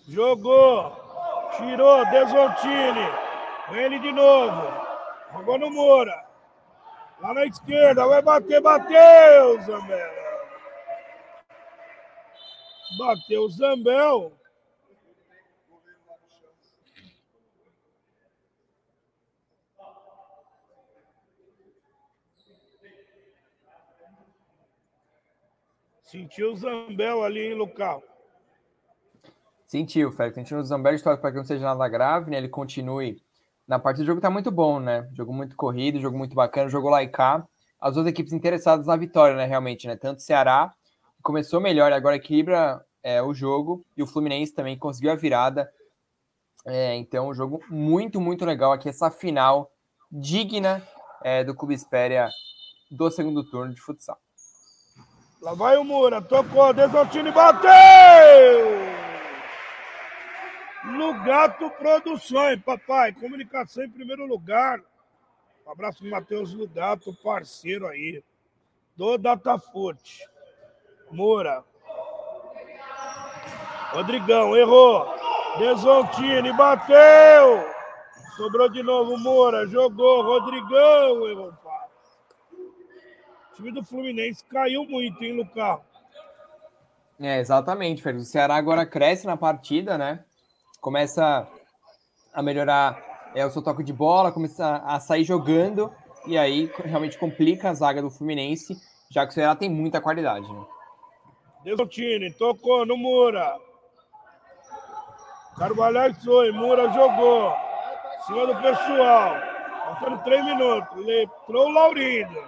Jogou. 0.07 0.97
Tirou, 1.57 2.05
Desontini. 2.07 3.07
Ele 3.71 3.99
de 3.99 4.12
novo. 4.12 4.63
Jogou 5.31 5.59
no 5.59 5.69
Moura. 5.69 6.25
Lá 7.21 7.35
na 7.35 7.45
esquerda, 7.45 8.07
vai 8.07 8.23
bater, 8.23 8.59
bateu, 8.59 9.62
Zambel. 9.62 10.28
Bateu 12.99 13.43
o 13.43 13.49
Zambel. 13.49 14.33
Sentiu 26.03 26.51
o 26.51 26.55
Zambel 26.57 27.23
ali, 27.23 27.39
hein, 27.39 27.53
local. 27.53 28.03
Sentiu, 29.65 30.12
Félix. 30.12 30.35
Sentiu 30.35 30.57
o 30.57 30.63
Zambel, 30.63 30.95
espero 30.95 31.17
para 31.19 31.31
que 31.31 31.38
não 31.38 31.45
seja 31.45 31.63
nada 31.63 31.88
grave, 31.88 32.29
né? 32.29 32.38
Ele 32.38 32.49
continue 32.49 33.21
na 33.65 33.79
parte 33.79 33.99
do 33.99 34.05
jogo, 34.05 34.19
tá 34.19 34.29
muito 34.29 34.51
bom, 34.51 34.77
né? 34.77 35.07
Jogo 35.13 35.31
muito 35.31 35.55
corrido, 35.55 36.01
jogo 36.01 36.17
muito 36.17 36.35
bacana, 36.35 36.67
jogo 36.67 36.89
lá 36.89 37.01
e 37.01 37.07
cá. 37.07 37.47
as 37.79 37.93
duas 37.93 38.07
equipes 38.07 38.33
interessadas 38.33 38.88
na 38.88 38.97
vitória, 38.97 39.38
né? 39.38 39.45
Realmente, 39.45 39.88
né? 39.88 39.95
Tanto 39.95 40.17
o 40.19 40.21
Ceará 40.21 40.73
começou 41.21 41.62
melhor, 41.62 41.93
agora 41.93 42.17
equilibra 42.17 42.83
é, 43.03 43.21
o 43.21 43.33
jogo, 43.33 43.85
e 43.95 44.03
o 44.03 44.07
Fluminense 44.07 44.53
também 44.53 44.77
conseguiu 44.77 45.12
a 45.12 45.15
virada. 45.15 45.71
É, 46.65 46.95
então, 46.95 47.29
um 47.29 47.33
jogo 47.33 47.63
muito, 47.69 48.19
muito 48.19 48.45
legal 48.45 48.71
aqui, 48.71 48.89
essa 48.89 49.09
final 49.09 49.71
digna 50.12 50.85
é, 51.23 51.43
do 51.43 51.55
Clube 51.55 51.73
Espéria 51.73 52.29
do 52.91 53.09
segundo 53.12 53.43
turno 53.49 53.73
de 53.73 53.81
futsal. 53.81 54.17
Lá 55.41 55.53
vai 55.53 55.77
o 55.77 55.83
Moura, 55.83 56.21
tocou, 56.21 56.73
Desontini 56.73 57.31
bateu! 57.31 57.69
Lugato 60.85 61.69
Produções, 61.71 62.62
papai, 62.62 63.13
comunicação 63.13 63.83
em 63.83 63.89
primeiro 63.89 64.25
lugar. 64.25 64.81
Um 65.65 65.71
abraço 65.71 65.99
pro 65.99 66.09
Matheus 66.09 66.53
Lugato, 66.53 67.13
parceiro 67.23 67.88
aí 67.88 68.23
do 68.95 69.17
Datafoot. 69.17 70.27
Moura. 71.12 71.63
Rodrigão, 73.91 74.56
errou. 74.56 75.06
Desontini, 75.58 76.54
bateu! 76.54 77.65
Sobrou 78.36 78.69
de 78.69 78.82
novo 78.84 79.17
Moura, 79.17 79.67
jogou, 79.67 80.23
Rodrigão, 80.23 81.28
errou 81.28 81.54
time 83.60 83.71
do 83.71 83.84
Fluminense 83.84 84.43
caiu 84.45 84.86
muito, 84.86 85.21
hein, 85.21 85.34
Lucas? 85.34 85.80
É, 87.19 87.39
exatamente, 87.39 88.02
Félix. 88.02 88.28
O 88.28 88.32
Ceará 88.32 88.56
agora 88.56 88.86
cresce 88.86 89.28
na 89.28 89.36
partida, 89.36 89.97
né? 89.97 90.23
Começa 90.80 91.45
a 92.34 92.41
melhorar 92.41 93.32
é, 93.36 93.45
o 93.45 93.52
seu 93.52 93.62
toque 93.62 93.84
de 93.84 93.91
bola, 93.91 94.32
começa 94.32 94.78
a 94.86 94.99
sair 95.02 95.25
jogando, 95.25 95.91
e 96.25 96.38
aí 96.38 96.71
realmente 96.78 97.17
complica 97.17 97.69
a 97.69 97.73
zaga 97.73 98.02
do 98.02 98.10
Fluminense, 98.10 98.73
já 99.12 99.25
que 99.25 99.32
o 99.32 99.34
Ceará 99.34 99.56
tem 99.56 99.69
muita 99.69 99.99
qualidade, 99.99 100.52
né? 100.52 100.65
Desontini, 101.65 102.32
tocou 102.32 102.86
no 102.86 102.95
Mura. 102.95 103.60
Carvalhais 105.59 106.15
foi, 106.23 106.53
Mura 106.53 106.89
jogou. 106.93 107.53
Cima 108.25 108.47
do 108.47 108.55
pessoal. 108.61 109.35
Faltando 109.83 110.23
três 110.23 110.45
minutos. 110.45 111.05
Letrou 111.05 111.67
o 111.67 111.71
Laurindo. 111.73 112.43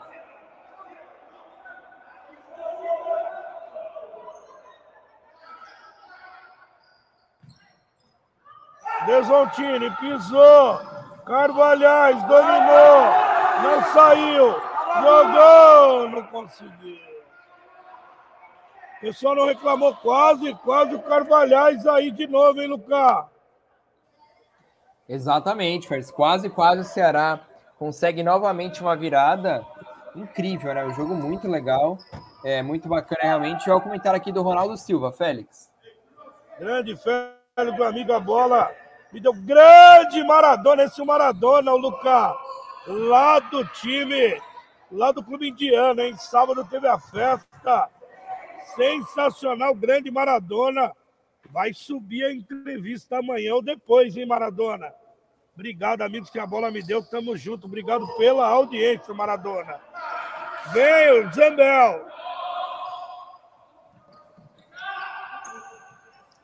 Desontini 9.05 9.91
pisou. 9.97 10.79
Carvalhais 11.25 12.15
dominou. 12.23 13.01
Não 13.61 13.83
saiu. 13.93 14.55
Jogou. 15.03 16.09
Não 16.09 16.23
conseguiu. 16.27 17.10
O 19.01 19.05
pessoal 19.05 19.35
não 19.35 19.47
reclamou 19.47 19.95
quase, 19.95 20.53
quase 20.63 20.93
o 20.93 21.01
Carvalhais 21.01 21.87
aí 21.87 22.11
de 22.11 22.27
novo, 22.27 22.61
hein, 22.61 22.67
Lucas? 22.67 23.25
Exatamente, 25.09 25.87
Fers. 25.87 26.11
Quase, 26.11 26.51
quase 26.51 26.81
o 26.81 26.83
Ceará 26.83 27.39
consegue 27.79 28.21
novamente 28.21 28.79
uma 28.79 28.95
virada 28.95 29.65
incrível, 30.15 30.71
né? 30.75 30.85
Um 30.85 30.93
jogo 30.93 31.15
muito 31.15 31.47
legal, 31.47 31.97
é 32.45 32.61
muito 32.61 32.87
bacana 32.87 33.21
realmente. 33.23 33.67
Olha 33.71 33.79
o 33.79 33.81
comentário 33.81 34.17
aqui 34.17 34.31
do 34.31 34.43
Ronaldo 34.43 34.77
Silva, 34.77 35.11
Félix. 35.11 35.71
Grande 36.59 36.95
Félix, 36.95 37.75
meu 37.75 37.87
amigo, 37.87 38.13
a 38.13 38.19
bola 38.19 38.71
me 39.11 39.19
deu 39.19 39.33
grande 39.33 40.23
Maradona, 40.23 40.83
esse 40.83 41.03
Maradona, 41.03 41.73
o 41.73 41.77
Lucas, 41.77 42.35
lá 42.85 43.39
do 43.39 43.65
time, 43.65 44.39
lá 44.91 45.11
do 45.11 45.23
Clube 45.23 45.49
Indiano, 45.49 46.01
hein? 46.01 46.15
Sábado 46.17 46.63
teve 46.69 46.87
a 46.87 46.99
festa. 46.99 47.89
Sensacional, 48.75 49.75
grande 49.75 50.11
Maradona. 50.11 50.95
Vai 51.49 51.73
subir 51.73 52.23
a 52.23 52.33
entrevista 52.33 53.17
amanhã 53.17 53.55
ou 53.55 53.61
depois, 53.61 54.15
hein, 54.15 54.25
Maradona? 54.25 54.93
Obrigado, 55.53 56.01
amigos, 56.01 56.29
que 56.29 56.39
a 56.39 56.45
bola 56.45 56.71
me 56.71 56.81
deu. 56.81 57.03
Tamo 57.03 57.35
junto. 57.35 57.67
Obrigado 57.67 58.07
pela 58.17 58.47
audiência, 58.47 59.13
Maradona. 59.13 59.79
Vem 60.71 61.11
o 61.11 61.33
Zambel. 61.33 62.07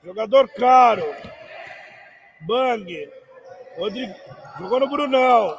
Jogador 0.04 0.50
caro. 0.50 1.04
Bang. 2.42 3.12
Rodrigo. 3.78 4.16
Jogou 4.60 4.80
no 4.80 4.90
Brunão. 4.90 5.58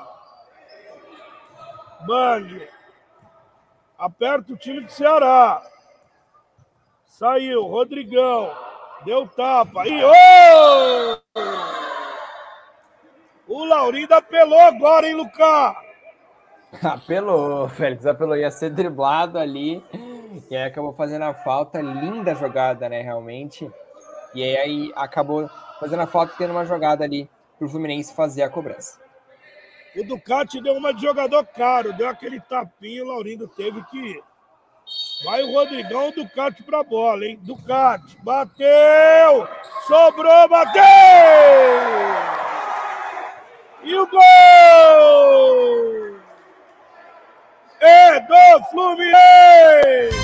Bang. 2.06 2.68
Aperta 3.98 4.52
o 4.52 4.56
time 4.56 4.80
do 4.80 4.92
Ceará. 4.92 5.62
Saiu. 7.18 7.66
Rodrigão. 7.66 8.48
Deu 9.04 9.26
tapa. 9.26 9.84
E 9.88 10.00
oh! 10.04 11.18
O 13.48 13.64
Laurindo 13.64 14.14
apelou 14.14 14.60
agora, 14.60 15.08
hein, 15.08 15.14
Lucas? 15.14 15.76
Apelou, 16.80 17.68
Félix. 17.70 18.06
Apelou. 18.06 18.36
Ia 18.36 18.52
ser 18.52 18.70
driblado 18.70 19.36
ali. 19.36 19.82
E 20.48 20.56
aí 20.56 20.62
acabou 20.62 20.92
fazendo 20.92 21.24
a 21.24 21.34
falta. 21.34 21.80
Linda 21.80 22.36
jogada, 22.36 22.88
né? 22.88 23.02
Realmente. 23.02 23.68
E 24.32 24.44
aí 24.44 24.92
acabou 24.94 25.50
fazendo 25.80 26.02
a 26.02 26.06
falta 26.06 26.34
tendo 26.38 26.52
uma 26.52 26.64
jogada 26.64 27.02
ali 27.02 27.28
para 27.58 27.66
o 27.66 27.68
Fluminense 27.68 28.14
fazer 28.14 28.42
a 28.42 28.48
cobrança. 28.48 29.00
O 29.96 30.04
Ducati 30.04 30.60
deu 30.62 30.74
uma 30.74 30.94
de 30.94 31.02
jogador 31.02 31.44
caro, 31.46 31.92
deu 31.94 32.08
aquele 32.08 32.40
tapinho, 32.40 33.04
o 33.04 33.08
Laurindo 33.08 33.48
teve 33.48 33.82
que 33.86 33.98
ir. 33.98 34.22
Vai 35.24 35.42
o 35.42 35.52
Rodrigão, 35.52 36.12
Ducati 36.12 36.62
para 36.62 36.78
a 36.78 36.84
bola, 36.84 37.26
hein? 37.26 37.40
Ducati, 37.42 38.16
bateu! 38.22 39.48
Sobrou, 39.88 40.48
bateu! 40.48 40.82
E 43.82 43.96
o 43.96 44.06
gol! 44.06 44.20
É 47.80 48.20
do 48.20 48.64
Fluminense! 48.70 50.18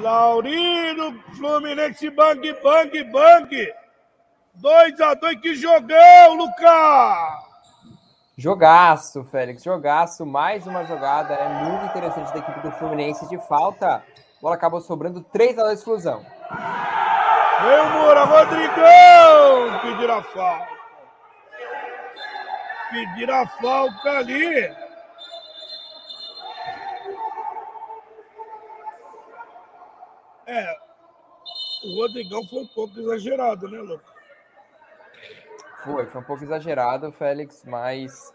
Laurino, 0.00 1.22
Fluminense, 1.36 2.10
bang, 2.10 2.52
bang, 2.60 3.04
bang. 3.04 3.72
2 4.56 5.00
a 5.00 5.14
2 5.14 5.40
que 5.40 5.54
jogão, 5.54 6.34
Lucas! 6.34 7.46
Jogaço, 8.38 9.24
Félix, 9.24 9.62
jogaço. 9.62 10.24
Mais 10.24 10.66
uma 10.66 10.84
jogada 10.84 11.34
é 11.34 11.48
muito 11.64 11.86
interessante 11.86 12.32
da 12.32 12.38
equipe 12.38 12.60
do 12.60 12.70
Fluminense 12.72 13.28
de 13.28 13.38
falta. 13.46 13.96
A 13.96 14.02
bola 14.40 14.54
acabou 14.54 14.80
sobrando 14.80 15.22
3 15.22 15.58
a 15.58 15.62
2 15.62 15.78
exclusão. 15.78 16.24
Vem 17.62 17.80
o 17.80 17.90
Moura, 17.90 18.24
Rodrigão! 18.24 19.80
Pedir 19.82 20.10
a 20.10 20.22
falta. 20.22 20.76
Pedir 22.90 23.30
a 23.30 23.46
falta 23.46 24.10
ali. 24.10 24.86
É, 30.46 30.76
o 31.84 32.00
Rodrigão 32.00 32.46
foi 32.48 32.60
um 32.60 32.66
pouco 32.68 32.98
exagerado, 33.00 33.68
né, 33.68 33.78
Lucas? 33.78 34.15
Foi, 35.86 36.04
foi 36.06 36.20
um 36.20 36.24
pouco 36.24 36.42
exagerado, 36.42 37.12
Félix, 37.12 37.62
mas 37.64 38.34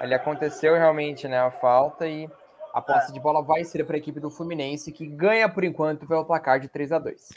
ali 0.00 0.12
aconteceu 0.12 0.74
realmente 0.74 1.28
né, 1.28 1.38
a 1.38 1.50
falta 1.50 2.06
e 2.08 2.28
a 2.74 2.82
posse 2.82 3.12
de 3.12 3.20
bola 3.20 3.42
vai 3.42 3.62
ser 3.64 3.84
para 3.84 3.94
a 3.94 3.98
equipe 3.98 4.18
do 4.18 4.28
Fluminense, 4.28 4.90
que 4.90 5.06
ganha 5.06 5.48
por 5.48 5.62
enquanto 5.62 6.04
pelo 6.04 6.24
placar 6.24 6.58
de 6.58 6.68
3 6.68 6.92
a 6.92 6.98
2 6.98 7.28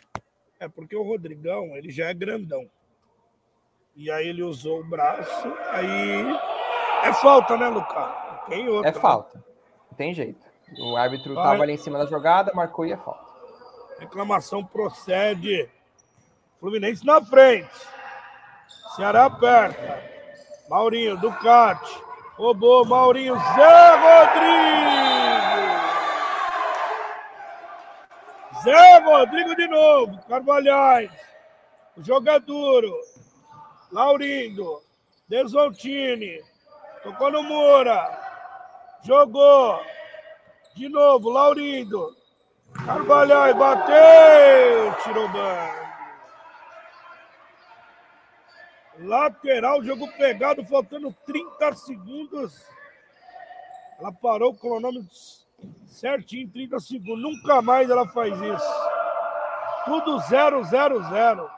É 0.60 0.68
porque 0.68 0.96
o 0.96 1.04
Rodrigão, 1.04 1.76
ele 1.76 1.92
já 1.92 2.08
é 2.08 2.14
grandão. 2.16 2.68
E 3.96 4.10
aí 4.10 4.28
ele 4.28 4.42
usou 4.42 4.80
o 4.80 4.84
braço, 4.84 5.48
aí 5.72 6.26
é 7.04 7.14
falta, 7.14 7.56
né, 7.56 7.68
Lucas? 7.70 8.12
Tem 8.48 8.68
outra. 8.68 8.90
É 8.90 8.94
né? 8.94 9.00
falta. 9.00 9.38
Não 9.38 9.98
tem 9.98 10.16
jeito. 10.16 10.44
O 10.80 10.98
árbitro 10.98 11.34
estava 11.34 11.62
ali 11.62 11.74
em 11.74 11.78
cima 11.78 12.00
da 12.00 12.08
jogada, 12.08 12.52
marcou 12.56 12.88
e 12.88 12.92
é 12.92 12.98
falta. 12.98 13.24
Reclamação 14.00 14.66
procede. 14.66 15.70
Fluminense 16.60 17.06
na 17.06 17.24
frente. 17.24 17.93
Ceará 18.96 19.26
aperta. 19.26 20.04
Maurinho, 20.70 21.18
Ducati. 21.18 22.02
Roubou, 22.38 22.86
Maurinho, 22.86 23.36
Zé 23.36 23.96
Rodrigo. 24.06 24.94
Zé 28.64 29.00
Rodrigo 29.00 29.56
de 29.56 29.68
novo. 29.68 30.20
Carvalhais. 30.28 31.12
Jogador. 31.98 32.84
Laurindo. 33.92 34.82
Desoltini. 35.28 36.40
Tocou 37.02 37.32
no 37.32 37.44
Moura. 37.44 38.20
Jogou. 39.04 39.80
De 40.76 40.88
novo, 40.88 41.30
Laurindo. 41.30 42.16
Carvalhais 42.86 43.56
bateu, 43.56 44.94
tirou 45.04 45.28
banho. 45.30 45.83
Lateral, 49.04 49.84
jogo 49.84 50.08
pegado, 50.14 50.66
faltando 50.66 51.14
30 51.26 51.74
segundos. 51.76 52.66
Ela 54.00 54.14
parou 54.14 54.52
o 54.52 54.58
cronômetro 54.58 55.10
certinho, 55.86 56.50
30 56.50 56.80
segundos. 56.80 57.22
Nunca 57.22 57.62
mais 57.62 57.90
ela 57.90 58.08
faz 58.08 58.34
isso. 58.34 58.74
Tudo 59.86 60.20
0, 60.20 60.64
0, 60.64 61.04
0. 61.04 61.52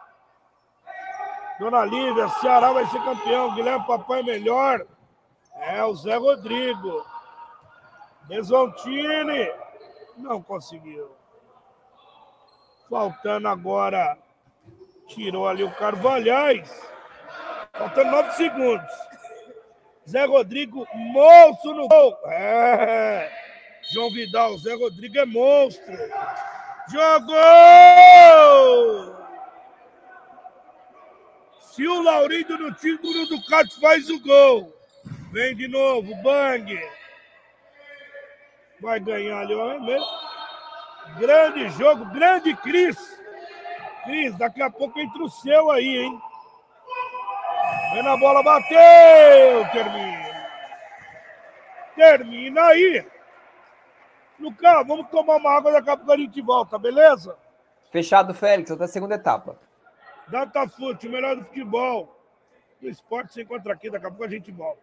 Dona 1.59 1.85
Lívia, 1.85 2.27
Ceará 2.29 2.73
vai 2.73 2.85
ser 2.87 3.01
campeão. 3.03 3.53
Guilherme 3.53 3.85
Papai 3.85 4.23
melhor. 4.23 4.85
É 5.55 5.83
o 5.83 5.93
Zé 5.95 6.15
Rodrigo. 6.15 7.05
Desontini. 8.27 9.51
Não 10.17 10.41
conseguiu. 10.41 11.15
Faltando 12.89 13.47
agora. 13.47 14.17
Tirou 15.07 15.47
ali 15.47 15.63
o 15.63 15.71
Carvalhais. 15.75 16.94
Faltando 17.77 18.11
nove 18.11 18.31
segundos. 18.31 18.91
Zé 20.07 20.25
Rodrigo, 20.25 20.87
monstro 20.93 21.73
no 21.73 21.87
gol. 21.87 22.17
É. 22.25 23.31
João 23.91 24.11
Vidal, 24.11 24.57
Zé 24.57 24.73
Rodrigo 24.73 25.17
é 25.17 25.25
monstro. 25.25 25.93
Jogou! 26.89 27.35
Se 31.59 31.87
o 31.87 32.01
Laurindo 32.01 32.57
no 32.57 32.73
título 32.73 33.13
do 33.13 33.37
Ducati 33.37 33.79
faz 33.81 34.09
o 34.09 34.19
gol. 34.21 34.73
Vem 35.31 35.55
de 35.55 35.67
novo, 35.67 36.15
bang. 36.23 36.79
Vai 38.79 38.99
ganhar 38.99 39.39
ali, 39.39 39.53
ó. 39.53 39.73
É 39.73 41.19
grande 41.19 41.69
jogo, 41.69 42.05
grande 42.05 42.55
Cris. 42.55 42.97
Cris, 44.05 44.37
daqui 44.37 44.61
a 44.61 44.69
pouco 44.69 44.99
entra 44.99 45.23
o 45.23 45.29
seu 45.29 45.71
aí, 45.71 45.97
hein? 45.97 46.21
Vem 47.95 48.03
na 48.03 48.17
bola, 48.17 48.43
bateu! 48.43 49.65
Termina. 49.71 50.49
Termina 51.95 52.61
aí. 52.65 53.07
Lucas, 54.37 54.85
vamos 54.85 55.07
tomar 55.09 55.37
uma 55.37 55.51
água, 55.51 55.71
daqui 55.71 55.89
a 55.89 55.95
pouco 55.95 56.11
a 56.11 56.17
gente 56.17 56.41
volta, 56.41 56.77
beleza? 56.77 57.37
Fechado, 57.89 58.33
Félix, 58.33 58.69
até 58.69 58.83
a 58.83 58.87
segunda 58.89 59.15
etapa. 59.15 59.57
Datafute, 60.27 61.07
o 61.07 61.09
melhor 61.09 61.37
do 61.37 61.45
futebol. 61.45 62.19
O 62.83 62.87
esporte 62.89 63.33
se 63.33 63.43
encontra 63.43 63.71
aqui, 63.71 63.89
daqui 63.89 64.05
a 64.05 64.09
pouco 64.09 64.25
a 64.25 64.29
gente 64.29 64.51
volta. 64.51 64.81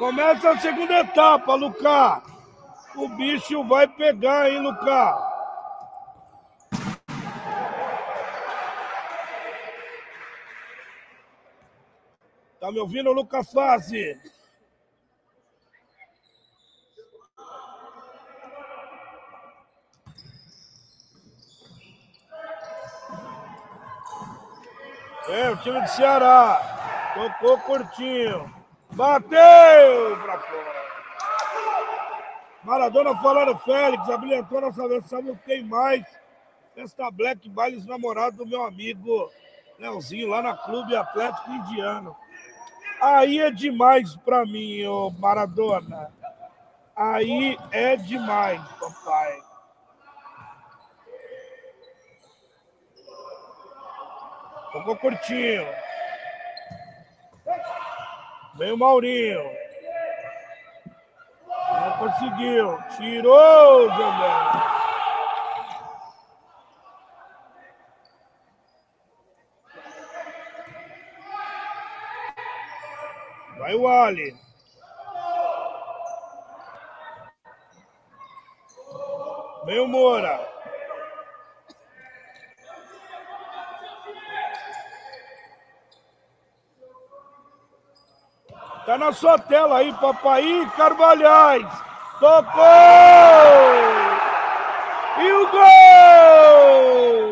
Começa 0.00 0.52
a 0.52 0.58
segunda 0.58 1.00
etapa, 1.00 1.54
Lucas. 1.56 2.22
O 2.96 3.06
bicho 3.06 3.62
vai 3.64 3.86
pegar, 3.86 4.48
hein, 4.48 4.58
Lucas? 4.58 5.14
Tá 12.58 12.72
me 12.72 12.80
ouvindo, 12.80 13.12
Lucas 13.12 13.52
Fase? 13.52 14.18
É, 25.28 25.50
o 25.50 25.56
time 25.58 25.82
de 25.82 25.90
Ceará. 25.90 27.12
Tocou 27.14 27.58
curtinho. 27.58 28.59
Bateu 28.92 30.16
pra 30.22 30.38
fora. 30.40 30.80
Maradona 32.62 33.16
falando 33.22 33.58
Félix, 33.58 34.08
habilitou 34.10 34.60
nossa 34.60 34.86
versão, 34.88 35.22
não 35.22 35.36
tem 35.36 35.64
mais. 35.64 36.04
Festa 36.74 37.10
Black 37.10 37.48
Bailes 37.48 37.86
namorado 37.86 38.38
do 38.38 38.46
meu 38.46 38.62
amigo 38.64 39.30
Leozinho, 39.78 40.28
lá 40.28 40.42
na 40.42 40.56
Clube 40.56 40.94
Atlético 40.94 41.50
Indiano. 41.50 42.14
Aí 43.00 43.40
é 43.40 43.50
demais 43.50 44.14
pra 44.16 44.44
mim, 44.44 44.84
ô 44.84 45.10
Maradona. 45.10 46.12
Aí 46.94 47.58
é 47.72 47.96
demais, 47.96 48.60
papai. 48.78 49.40
Tocou 54.72 54.96
curtinho. 54.96 55.66
Vem 58.60 58.72
o 58.72 58.76
Maurinho. 58.76 59.42
Não 61.46 61.98
conseguiu. 61.98 62.78
Tirou, 62.94 63.88
Zé 63.88 64.04
Vai 73.60 73.74
o 73.76 73.88
Ali. 73.88 74.36
Vem 79.64 79.80
o 79.80 79.88
Moura. 79.88 80.49
Tá 88.90 88.98
na 88.98 89.12
sua 89.12 89.38
tela 89.38 89.78
aí, 89.78 89.92
papai 90.00 90.68
Carvalhais. 90.76 91.64
Tocou! 92.18 92.64
E 95.20 95.32
o 95.32 95.46
gol! 95.46 97.29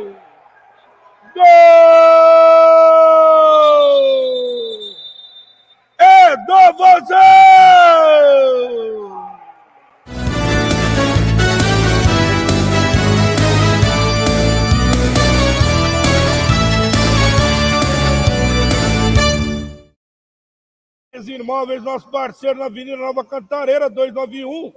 Imóveis, 21.59 21.83
nosso 21.83 22.09
parceiro 22.09 22.57
na 22.57 22.67
Avenida 22.67 22.97
Nova 22.97 23.25
Cantareira, 23.25 23.91
291, 23.91 24.73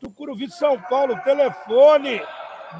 Tucuruvi, 0.00 0.50
São 0.50 0.80
Paulo. 0.80 1.20
Telefone 1.20 2.22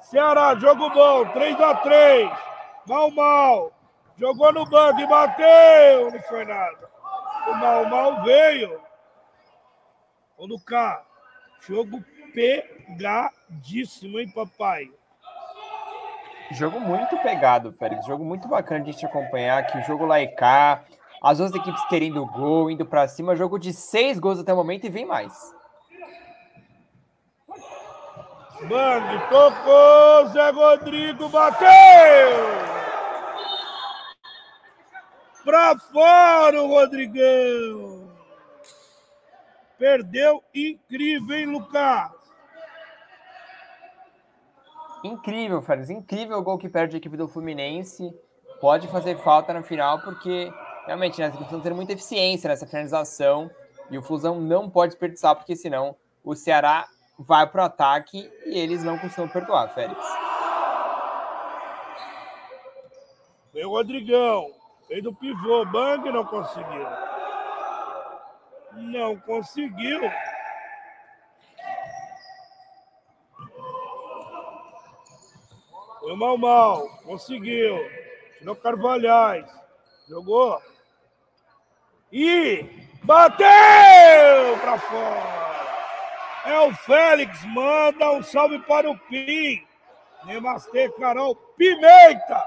Ceará, 0.00 0.54
jogo 0.56 0.90
bom, 0.90 1.28
3 1.30 1.60
a 1.60 1.74
3 1.76 2.30
Mal, 2.86 3.10
mal. 3.12 3.72
Jogou 4.16 4.52
no 4.52 4.64
banco 4.66 5.00
e 5.00 5.06
bateu. 5.06 6.10
Não 6.10 6.22
foi 6.22 6.44
nada. 6.44 6.90
O 7.48 7.54
mal, 7.54 7.84
mal 7.86 8.22
veio. 8.22 8.80
Ô, 10.36 10.46
Lucas, 10.46 11.00
jogo 11.60 12.04
pegadíssimo, 12.92 14.18
hein, 14.18 14.28
papai? 14.28 14.90
Jogo 16.52 16.78
muito 16.80 17.16
pegado, 17.18 17.72
Félix. 17.72 18.06
Jogo 18.06 18.24
muito 18.24 18.46
bacana 18.46 18.84
de 18.84 18.90
a 18.90 18.92
gente 18.92 19.06
acompanhar 19.06 19.58
aqui. 19.58 19.78
O 19.78 19.82
jogo 19.82 20.04
lá 20.04 20.20
e 20.20 20.28
cá. 20.28 20.84
As 21.22 21.38
duas 21.38 21.54
equipes 21.54 21.84
querendo 21.86 22.26
gol, 22.26 22.70
indo 22.70 22.84
para 22.84 23.08
cima. 23.08 23.36
Jogo 23.36 23.58
de 23.58 23.72
seis 23.72 24.18
gols 24.18 24.38
até 24.38 24.52
o 24.52 24.56
momento 24.56 24.84
e 24.86 24.90
vem 24.90 25.06
mais. 25.06 25.32
Bang, 28.68 29.28
tocou, 29.28 30.28
Zé 30.28 30.50
Rodrigo 30.50 31.28
bateu! 31.28 31.68
Pra 35.44 35.76
fora 35.92 36.62
o 36.62 36.68
Rodrigão! 36.68 38.08
Perdeu 39.76 40.44
incrível, 40.54 41.36
hein, 41.36 41.46
Lucas? 41.46 42.21
Incrível, 45.04 45.60
Félix. 45.60 45.90
Incrível 45.90 46.38
o 46.38 46.42
gol 46.42 46.58
que 46.58 46.68
perde 46.68 46.96
a 46.96 46.98
equipe 46.98 47.16
do 47.16 47.28
Fluminense. 47.28 48.14
Pode 48.60 48.86
fazer 48.88 49.16
falta 49.18 49.52
na 49.52 49.62
final, 49.62 50.00
porque 50.00 50.52
realmente 50.86 51.20
né, 51.20 51.26
equipes 51.26 51.46
estão 51.46 51.60
tendo 51.60 51.74
muita 51.74 51.92
eficiência 51.92 52.48
nessa 52.48 52.66
finalização. 52.66 53.50
E 53.90 53.98
o 53.98 54.02
Flusão 54.02 54.40
não 54.40 54.70
pode 54.70 54.92
desperdiçar, 54.92 55.34
porque 55.34 55.56
senão 55.56 55.96
o 56.22 56.34
Ceará 56.34 56.86
vai 57.18 57.46
para 57.46 57.62
o 57.62 57.66
ataque 57.66 58.30
e 58.46 58.58
eles 58.58 58.84
não 58.84 58.98
costumam 58.98 59.28
perdoar, 59.28 59.74
Félix. 59.74 60.00
Vem 63.52 63.64
o 63.66 63.70
Rodrigão. 63.70 64.50
Fez 64.88 65.02
do 65.02 65.12
pivô. 65.12 65.64
Bang 65.66 66.10
não 66.10 66.24
conseguiu. 66.24 66.86
Não 68.74 69.16
conseguiu. 69.18 70.00
Foi 76.12 76.18
mal, 76.18 76.36
mal. 76.36 76.88
Conseguiu. 77.04 77.78
Tirou 78.36 78.54
Carvalhais. 78.54 79.50
Jogou. 80.06 80.60
E 82.12 82.66
bateu 83.02 84.58
para 84.60 84.78
fora. 84.78 85.72
É 86.44 86.60
o 86.60 86.74
Félix, 86.74 87.42
manda 87.46 88.12
um 88.12 88.22
salve 88.22 88.58
para 88.58 88.90
o 88.90 88.98
Pim. 89.08 89.66
Nemastê, 90.26 90.90
Carol. 90.90 91.34
Pimenta! 91.56 92.46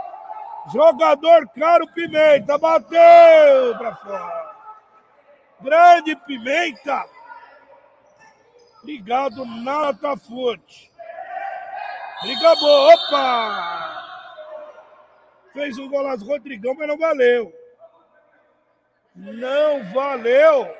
Jogador 0.72 1.50
caro 1.50 1.88
Pimenta, 1.92 2.60
bateu 2.60 3.76
para 3.80 3.96
fora. 3.96 4.56
Grande 5.60 6.16
Pimenta. 6.18 7.04
Ligado 8.84 9.44
na 9.44 9.92
Tafute. 9.92 10.95
Briga 12.22 12.56
boa, 12.56 12.94
opa! 12.94 13.96
Fez 15.54 15.78
um 15.78 15.90
golaço 15.90 16.26
Rodrigão, 16.26 16.74
mas 16.76 16.88
não 16.88 16.98
valeu. 16.98 17.54
Não 19.16 19.84
valeu. 19.94 20.76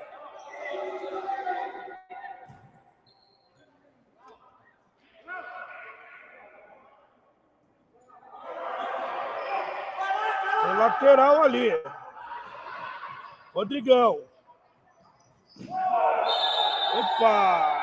Lateral 10.78 11.44
ali. 11.44 11.72
Rodrigão. 13.54 14.22
Opa! 16.94 17.75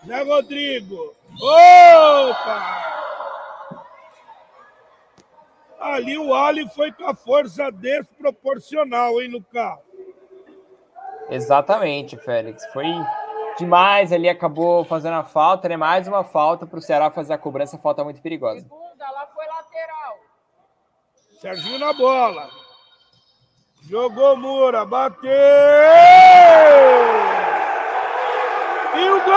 Zé 0.06 0.22
Rodrigo. 0.22 1.14
Opa! 1.40 2.82
Ali 5.80 6.18
o 6.18 6.34
Ali 6.34 6.68
foi 6.70 6.92
com 6.92 7.06
a 7.06 7.14
força 7.14 7.70
desproporcional, 7.72 9.20
hein, 9.20 9.28
no 9.30 9.42
carro. 9.42 9.82
Exatamente, 11.30 12.16
Félix. 12.18 12.64
Foi 12.72 12.86
demais 13.58 14.12
ali, 14.12 14.28
acabou 14.28 14.84
fazendo 14.84 15.14
a 15.14 15.24
falta, 15.24 15.68
né? 15.68 15.76
Mais 15.76 16.08
uma 16.08 16.24
falta 16.24 16.66
para 16.66 16.78
o 16.78 16.82
Ceará 16.82 17.10
fazer 17.10 17.32
a 17.32 17.38
cobrança, 17.38 17.78
falta 17.78 18.04
muito 18.04 18.20
perigosa. 18.20 18.60
Segunda, 18.60 19.10
lá 19.10 19.26
foi 19.26 19.46
lateral. 19.46 20.18
Serginho 21.40 21.78
na 21.78 21.92
bola. 21.92 22.48
Jogou 23.88 24.36
Mura, 24.36 24.84
bateu! 24.84 25.32
E 28.94 29.08
o 29.08 29.20
gol! 29.24 29.32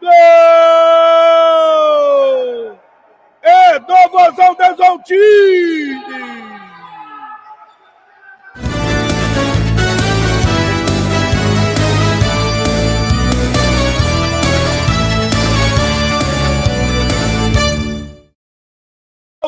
Gol! 0.00 0.08
É 3.42 3.78
do 3.78 4.08
Vozão 4.10 4.54
Desoltini! 4.54 6.37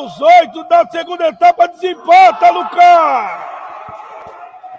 Os 0.01 0.19
oito 0.19 0.65
da 0.65 0.87
segunda 0.89 1.29
etapa 1.29 1.69
desempata, 1.69 2.51
Lucas! 2.51 3.41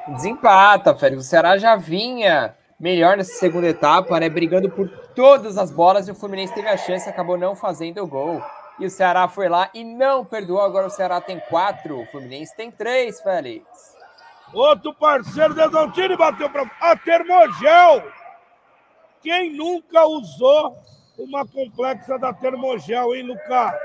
Desempata, 0.07 0.95
Félix. 0.95 1.23
O 1.23 1.27
Ceará 1.27 1.59
já 1.59 1.75
vinha 1.75 2.55
melhor 2.79 3.15
nessa 3.15 3.33
segunda 3.33 3.67
etapa, 3.67 4.19
né? 4.19 4.27
Brigando 4.29 4.67
por 4.67 4.89
todas 5.15 5.59
as 5.59 5.69
bolas 5.69 6.07
e 6.07 6.11
o 6.11 6.15
Fluminense 6.15 6.55
teve 6.55 6.67
a 6.67 6.75
chance, 6.75 7.07
acabou 7.07 7.37
não 7.37 7.55
fazendo 7.55 8.01
o 8.01 8.07
gol. 8.07 8.41
E 8.79 8.85
o 8.87 8.89
Ceará 8.89 9.27
foi 9.27 9.47
lá 9.47 9.69
e 9.75 9.83
não 9.83 10.25
perdoou. 10.25 10.61
Agora 10.61 10.87
o 10.87 10.89
Ceará 10.89 11.21
tem 11.21 11.39
quatro, 11.39 12.01
o 12.01 12.05
Fluminense 12.07 12.55
tem 12.55 12.71
três, 12.71 13.21
Félix. 13.21 13.63
Outro 14.51 14.91
parceiro 14.91 15.53
Desontini 15.53 16.17
bateu 16.17 16.49
para 16.49 16.63
a 16.81 16.95
Termogel. 16.97 18.11
Quem 19.21 19.55
nunca 19.55 20.03
usou 20.07 20.75
uma 21.15 21.45
complexa 21.45 22.17
da 22.17 22.33
Termogel, 22.33 23.13
hein, 23.13 23.21
Lucas? 23.21 23.75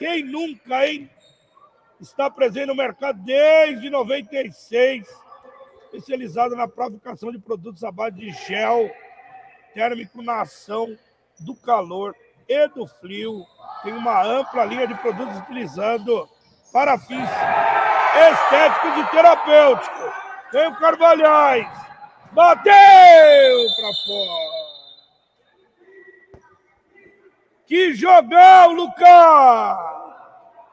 Quem 0.00 0.24
nunca, 0.24 0.86
hein? 0.86 1.10
Está 2.00 2.30
presente 2.30 2.68
no 2.68 2.74
mercado 2.74 3.22
desde 3.22 3.90
96, 3.90 5.06
especializado 5.84 6.56
na 6.56 6.66
fabricação 6.66 7.30
de 7.30 7.38
produtos 7.38 7.84
à 7.84 7.92
base 7.92 8.16
de 8.16 8.30
gel 8.30 8.90
térmico 9.74 10.22
na 10.22 10.40
ação 10.40 10.96
do 11.40 11.54
calor 11.54 12.16
e 12.48 12.66
do 12.68 12.86
frio. 12.86 13.44
Tem 13.82 13.92
uma 13.92 14.22
ampla 14.24 14.64
linha 14.64 14.86
de 14.86 14.94
produtos 14.94 15.36
utilizando 15.36 16.26
para 16.72 16.98
fins 16.98 17.28
estéticos 18.30 18.96
e 19.00 19.10
terapêuticos. 19.10 20.14
Tem 20.50 20.66
o 20.66 20.78
Carvalhais. 20.78 21.68
Bateu 22.32 23.66
para 23.76 23.92
fora. 24.06 24.39
Que 27.70 27.94
jogão, 27.94 28.72
Lucas! 28.72 29.78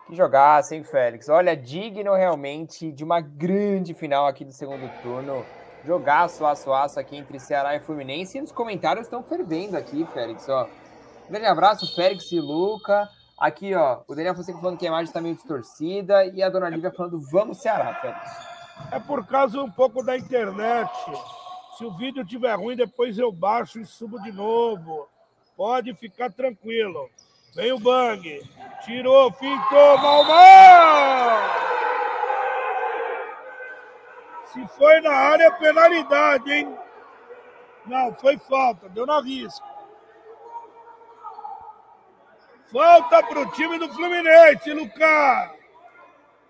Que 0.07 0.15
jogaço, 0.15 0.73
hein, 0.73 0.83
Félix? 0.83 1.29
Olha, 1.29 1.55
digno 1.55 2.15
realmente 2.15 2.91
de 2.91 3.03
uma 3.03 3.21
grande 3.21 3.93
final 3.93 4.25
aqui 4.25 4.43
do 4.43 4.51
segundo 4.51 4.89
turno. 5.03 5.45
Jogaço, 5.85 6.43
aço, 6.43 6.73
aço 6.73 6.99
aqui 6.99 7.15
entre 7.15 7.39
Ceará 7.39 7.75
e 7.75 7.81
Fluminense. 7.81 8.39
E 8.39 8.41
nos 8.41 8.51
comentários 8.51 9.05
estão 9.05 9.21
fervendo 9.21 9.77
aqui, 9.77 10.07
Félix, 10.11 10.49
ó. 10.49 10.67
Um 11.27 11.31
grande 11.31 11.45
abraço, 11.45 11.95
Félix 11.95 12.31
e 12.31 12.39
Luca. 12.39 13.07
Aqui, 13.37 13.75
ó, 13.75 13.99
o 14.07 14.15
Daniel 14.15 14.33
Fonseca 14.33 14.57
falando 14.57 14.79
que 14.79 14.85
a 14.87 14.89
imagem 14.89 15.05
está 15.05 15.21
meio 15.21 15.35
distorcida 15.35 16.25
e 16.25 16.41
a 16.41 16.49
dona 16.49 16.67
Lívia 16.67 16.91
falando 16.91 17.21
vamos 17.29 17.61
Ceará, 17.61 17.93
Félix. 17.93 18.31
É 18.91 18.99
por 18.99 19.23
causa 19.27 19.61
um 19.61 19.69
pouco 19.69 20.03
da 20.03 20.17
internet. 20.17 20.89
Se 21.77 21.85
o 21.85 21.95
vídeo 21.95 22.23
estiver 22.23 22.55
ruim, 22.55 22.75
depois 22.75 23.19
eu 23.19 23.31
baixo 23.31 23.79
e 23.79 23.85
subo 23.85 24.19
de 24.19 24.31
novo. 24.31 25.07
Pode 25.57 25.95
ficar 25.95 26.31
tranquilo. 26.31 27.09
Vem 27.55 27.71
o 27.71 27.79
bang. 27.79 28.41
Tirou, 28.85 29.31
pintou, 29.31 29.97
mal, 29.97 30.23
mal. 30.23 31.39
Se 34.53 34.67
foi 34.77 35.01
na 35.01 35.11
área, 35.11 35.45
é 35.45 35.51
penalidade, 35.51 36.51
hein? 36.53 36.77
Não, 37.87 38.13
foi 38.13 38.37
falta. 38.37 38.87
Deu 38.89 39.07
na 39.07 39.19
risca. 39.19 39.65
Falta 42.71 43.23
para 43.23 43.39
o 43.39 43.51
time 43.51 43.79
do 43.79 43.91
Fluminense, 43.93 44.71
Lucas. 44.73 45.51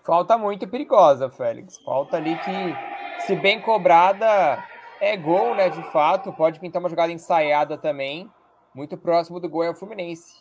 Falta 0.04 0.38
muito 0.38 0.68
perigosa, 0.68 1.30
Félix. 1.30 1.78
Falta 1.80 2.18
ali 2.18 2.38
que, 2.40 3.22
se 3.26 3.36
bem 3.38 3.62
cobrada, 3.62 4.62
é 5.00 5.16
gol, 5.16 5.56
né? 5.56 5.70
De 5.70 5.84
fato. 5.92 6.34
Pode 6.34 6.60
pintar 6.60 6.82
uma 6.82 6.90
jogada 6.90 7.14
ensaiada 7.14 7.78
também. 7.78 8.30
Muito 8.78 8.96
próximo 8.96 9.40
do 9.40 9.50
gol 9.50 9.64
é 9.64 9.72
o 9.72 9.74
Fluminense. 9.74 10.36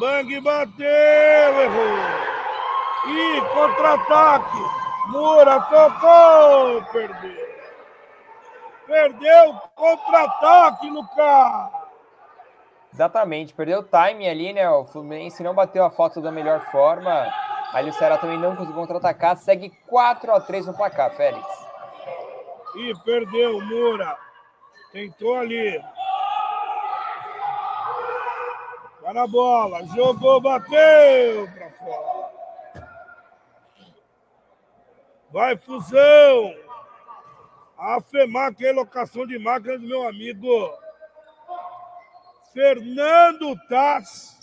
Bang 0.00 0.40
bateu, 0.40 0.86
errou. 0.86 1.98
E 3.06 3.40
contra-ataque. 3.54 4.58
Mura 5.06 5.60
tocou, 5.60 6.82
perdeu. 6.92 7.45
Perdeu 8.86 9.54
contra-ataque, 9.74 10.88
Lucas. 10.88 11.70
Exatamente, 12.92 13.52
perdeu 13.52 13.80
o 13.80 13.82
time 13.82 14.28
ali, 14.28 14.52
né? 14.52 14.68
O 14.70 14.86
Fluminense 14.86 15.42
não 15.42 15.54
bateu 15.54 15.84
a 15.84 15.90
foto 15.90 16.20
da 16.20 16.30
melhor 16.32 16.60
forma. 16.70 17.26
Ali 17.72 17.90
o 17.90 17.92
Ceará 17.92 18.16
também 18.16 18.38
não 18.38 18.56
conseguiu 18.56 18.80
contra-atacar. 18.80 19.36
Segue 19.36 19.70
4 19.86 20.32
a 20.32 20.40
3 20.40 20.66
no 20.66 20.74
placar, 20.74 21.10
Félix. 21.12 21.46
E 22.76 22.94
perdeu, 23.04 23.60
Mura. 23.60 24.16
Tentou 24.92 25.34
ali. 25.34 25.82
Vai 29.02 29.12
na 29.12 29.26
bola. 29.26 29.84
Jogou, 29.88 30.40
bateu 30.40 31.48
pra 31.52 31.70
fora. 31.72 32.30
Vai, 35.30 35.56
fusão. 35.58 36.65
A 37.78 38.00
FEMAC, 38.00 38.66
a 38.66 38.72
locação 38.72 39.26
de 39.26 39.38
máquinas 39.38 39.80
do 39.80 39.86
meu 39.86 40.08
amigo 40.08 40.72
Fernando 42.54 43.54
Taz, 43.68 44.34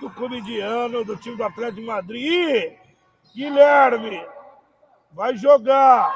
do 0.00 0.08
comediano 0.10 1.04
do 1.04 1.16
time 1.16 1.36
do 1.36 1.42
Atlético 1.42 1.80
de 1.80 1.86
Madrid. 1.86 2.78
Guilherme 3.34 4.24
vai 5.10 5.36
jogar. 5.36 6.14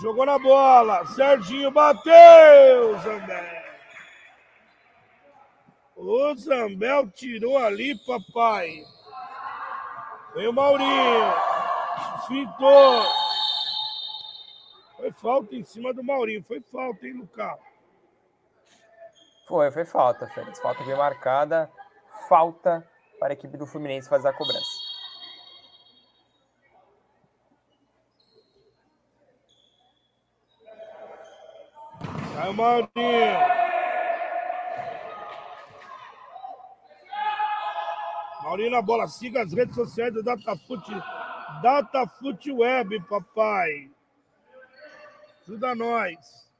Jogou 0.00 0.24
na 0.24 0.38
bola. 0.38 1.04
Serginho 1.06 1.70
bateu. 1.72 2.98
Zambel. 3.00 3.62
O 5.96 6.34
Zambel 6.36 7.10
tirou 7.10 7.58
ali, 7.58 7.98
papai. 8.06 8.84
Vem 10.34 10.48
o 10.48 10.52
Maurinho. 10.52 11.32
Fintou. 12.28 13.21
Falta 15.22 15.54
em 15.54 15.62
cima 15.62 15.94
do 15.94 16.02
Maurinho. 16.02 16.42
Foi 16.42 16.60
falta, 16.60 17.06
hein, 17.06 17.12
Lucas? 17.12 17.56
Foi, 19.46 19.70
foi 19.70 19.84
falta, 19.84 20.26
Félix. 20.26 20.58
Falta 20.58 20.82
bem 20.82 20.96
marcada. 20.96 21.70
Falta 22.28 22.84
para 23.20 23.32
a 23.32 23.34
equipe 23.34 23.56
do 23.56 23.64
Fluminense 23.64 24.08
fazer 24.08 24.28
a 24.28 24.32
cobrança. 24.32 24.68
Vai 32.34 32.52
Maurinho. 32.52 32.88
Maurinho 38.42 38.70
na 38.72 38.82
bola. 38.82 39.06
Siga 39.06 39.42
as 39.42 39.52
redes 39.52 39.76
sociais 39.76 40.12
do 40.12 40.20
Datafute. 40.20 40.92
Datafute 41.62 42.50
Web, 42.50 43.00
papai. 43.08 43.88
Ajuda 45.42 45.74
nós. 45.74 46.50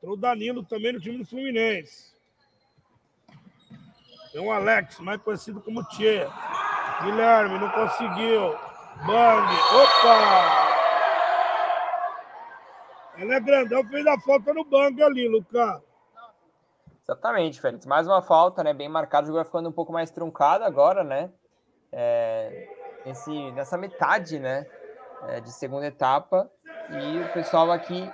Tem 0.00 0.10
o 0.10 0.16
Danilo 0.16 0.64
também 0.64 0.92
no 0.92 1.00
time 1.00 1.18
do 1.18 1.26
Fluminense. 1.26 2.12
Tem 4.32 4.40
o 4.40 4.50
Alex, 4.50 4.98
mais 4.98 5.20
conhecido 5.22 5.60
como 5.60 5.84
Tchê. 5.84 6.26
Guilherme, 7.02 7.58
não 7.58 7.70
conseguiu. 7.70 8.56
Bang. 9.06 9.52
Opa! 9.74 10.72
Ela 13.16 13.34
é 13.34 13.40
grandão, 13.40 13.84
fez 13.84 14.06
a 14.06 14.18
falta 14.20 14.54
no 14.54 14.64
bang 14.64 15.02
ali, 15.02 15.28
Lucas. 15.28 15.80
Exatamente, 17.02 17.60
Félix. 17.60 17.84
Mais 17.84 18.06
uma 18.06 18.22
falta, 18.22 18.64
né? 18.64 18.72
Bem 18.72 18.88
marcado. 18.88 19.24
O 19.24 19.26
jogo 19.26 19.36
vai 19.36 19.44
ficando 19.44 19.68
um 19.68 19.72
pouco 19.72 19.92
mais 19.92 20.10
truncado 20.10 20.64
agora, 20.64 21.04
né? 21.04 21.30
É, 21.92 22.68
nesse, 23.04 23.50
nessa 23.52 23.76
metade, 23.76 24.38
né? 24.38 24.66
É, 25.28 25.40
de 25.40 25.52
segunda 25.52 25.86
etapa. 25.86 26.50
E 26.90 27.20
o 27.20 27.28
pessoal 27.32 27.70
aqui 27.70 28.10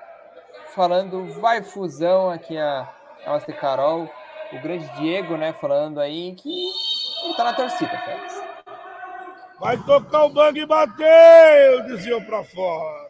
falando, 0.75 1.33
vai 1.41 1.63
fusão 1.63 2.31
aqui 2.31 2.57
a, 2.57 2.89
Master 3.27 3.59
Carol. 3.59 4.11
O 4.53 4.61
grande 4.61 4.89
Diego, 4.97 5.37
né? 5.37 5.53
Falando 5.53 6.01
aí 6.01 6.35
que 6.35 6.49
ele 6.49 7.35
tá 7.37 7.45
na 7.45 7.53
torcida, 7.53 7.99
Félix. 7.99 8.43
Vai 9.61 9.77
tocar 9.79 10.25
o 10.25 10.31
bang 10.31 10.59
e 10.59 10.65
bateu, 10.65 11.83
dizia 11.87 12.21
pra 12.25 12.45
fora. 12.45 13.09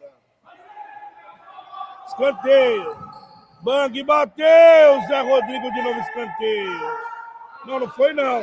Escanteio. 2.06 2.96
Bang 3.62 4.02
bateu, 4.02 5.00
Zé 5.06 5.20
Rodrigo 5.20 5.70
de 5.70 5.82
novo 5.82 6.00
escanteio. 6.00 6.98
Não, 7.66 7.80
não 7.80 7.88
foi 7.90 8.12
não. 8.12 8.42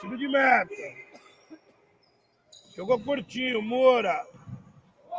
Tiro 0.00 0.16
de 0.16 0.28
meta. 0.28 0.74
Jogou 2.74 2.98
curtinho, 3.00 3.60
Moura. 3.60 4.24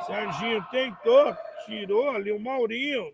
Serginho 0.05 0.65
tentou, 0.71 1.35
tirou 1.65 2.11
ali 2.11 2.31
o 2.31 2.39
Maurinho. 2.39 3.13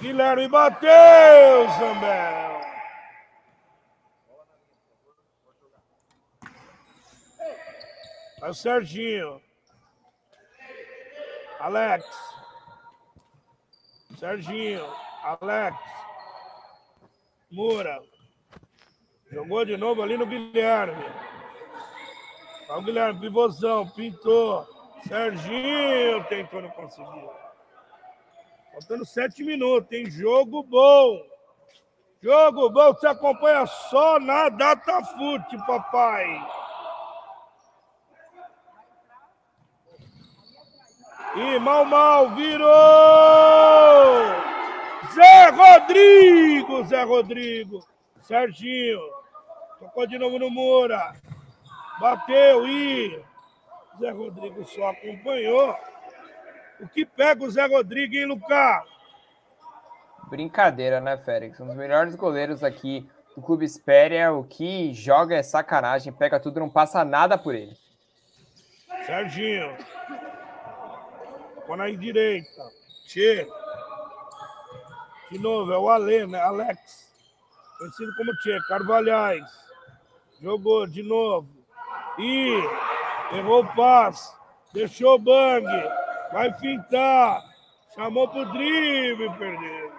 Guilherme 0.00 0.48
bateu, 0.48 1.68
Zambel. 1.78 2.60
Vai 8.40 8.50
o 8.50 8.54
Serginho. 8.54 9.42
Alex. 11.58 12.06
Serginho. 14.16 14.86
Alex. 15.22 15.76
Moura. 17.50 18.00
Jogou 19.30 19.64
de 19.66 19.76
novo 19.76 20.02
ali 20.02 20.16
no 20.16 20.26
Guilherme. 20.26 21.04
Vai 22.70 22.78
o 22.78 22.82
Guilherme, 22.82 23.18
pivôzão, 23.18 23.88
pintou. 23.88 24.64
Serginho 25.02 26.22
tentou, 26.28 26.62
não 26.62 26.70
conseguiu. 26.70 27.28
Faltando 28.70 29.04
sete 29.04 29.42
minutos, 29.42 29.88
tem 29.88 30.08
jogo 30.08 30.62
bom. 30.62 31.20
Jogo 32.22 32.70
bom, 32.70 32.92
você 32.92 33.08
acompanha 33.08 33.66
só 33.66 34.20
na 34.20 34.48
Datafute, 34.50 35.58
papai. 35.66 36.46
E 41.34 41.58
mal, 41.58 41.84
mal, 41.84 42.30
virou! 42.36 42.68
Zé 45.12 45.48
Rodrigo, 45.50 46.84
Zé 46.84 47.02
Rodrigo. 47.02 47.84
Serginho. 48.20 49.00
Tocou 49.80 50.06
de 50.06 50.16
novo 50.16 50.38
no 50.38 50.48
Moura. 50.48 51.12
Bateu 52.00 52.66
e 52.66 53.22
Zé 54.00 54.10
Rodrigo 54.10 54.64
só 54.64 54.88
acompanhou. 54.88 55.76
O 56.80 56.88
que 56.88 57.04
pega 57.04 57.44
o 57.44 57.50
Zé 57.50 57.66
Rodrigo, 57.66 58.14
hein, 58.14 58.24
Lucas? 58.24 58.84
Brincadeira, 60.30 60.98
né, 60.98 61.18
Félix? 61.18 61.60
Um 61.60 61.66
dos 61.66 61.76
melhores 61.76 62.14
goleiros 62.14 62.64
aqui 62.64 63.06
do 63.36 63.42
Clube 63.42 63.66
Espéria. 63.66 64.32
O 64.32 64.44
que 64.44 64.94
joga 64.94 65.36
é 65.36 65.42
sacanagem, 65.42 66.10
pega 66.10 66.40
tudo, 66.40 66.58
não 66.58 66.70
passa 66.70 67.04
nada 67.04 67.36
por 67.36 67.54
ele. 67.54 67.76
Serginho. 69.04 69.76
Põe 71.66 71.76
na 71.76 71.90
direita. 71.90 72.62
Tchê. 73.04 73.46
De 75.30 75.38
novo, 75.38 75.70
é 75.70 75.78
o 75.78 75.88
Ale, 75.90 76.26
né? 76.26 76.40
Alex. 76.40 77.12
Conhecido 77.78 78.14
como 78.16 78.34
Tchê. 78.38 78.58
Carvalhais. 78.68 79.44
Jogou 80.40 80.86
de 80.86 81.02
novo. 81.02 81.59
E 82.18 83.36
errou 83.36 83.62
o 83.62 83.74
passe. 83.74 84.34
Deixou 84.72 85.14
o 85.14 85.18
bang. 85.18 85.66
Vai 86.32 86.52
fintar. 86.54 87.42
Chamou 87.94 88.28
pro 88.28 88.44
drible, 88.52 89.30
perdeu. 89.38 89.92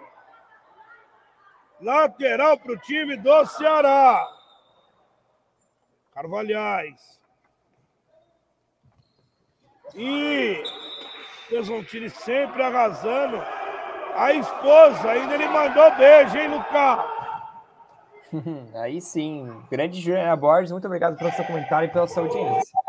Lateral 1.81 2.57
pro 2.59 2.77
time 2.77 3.17
do 3.17 3.45
Ceará. 3.45 4.27
Carvalhais. 6.13 7.19
E 9.95 10.63
Desmontini 11.49 12.09
sempre 12.09 12.63
arrasando. 12.63 13.43
A 14.15 14.31
esposa, 14.33 15.11
ainda 15.11 15.33
ele 15.33 15.47
mandou 15.47 15.95
beijo, 15.95 16.37
hein, 16.37 16.47
Lucas? 16.47 17.10
Aí 18.75 19.01
sim. 19.01 19.51
Grande 19.69 19.99
Juliana 19.99 20.35
Borges, 20.35 20.71
muito 20.71 20.85
obrigado 20.85 21.17
pelo 21.17 21.31
seu 21.31 21.45
comentário 21.45 21.87
e 21.87 21.91
pela 21.91 22.07
sua 22.07 22.23
audiência. 22.23 22.79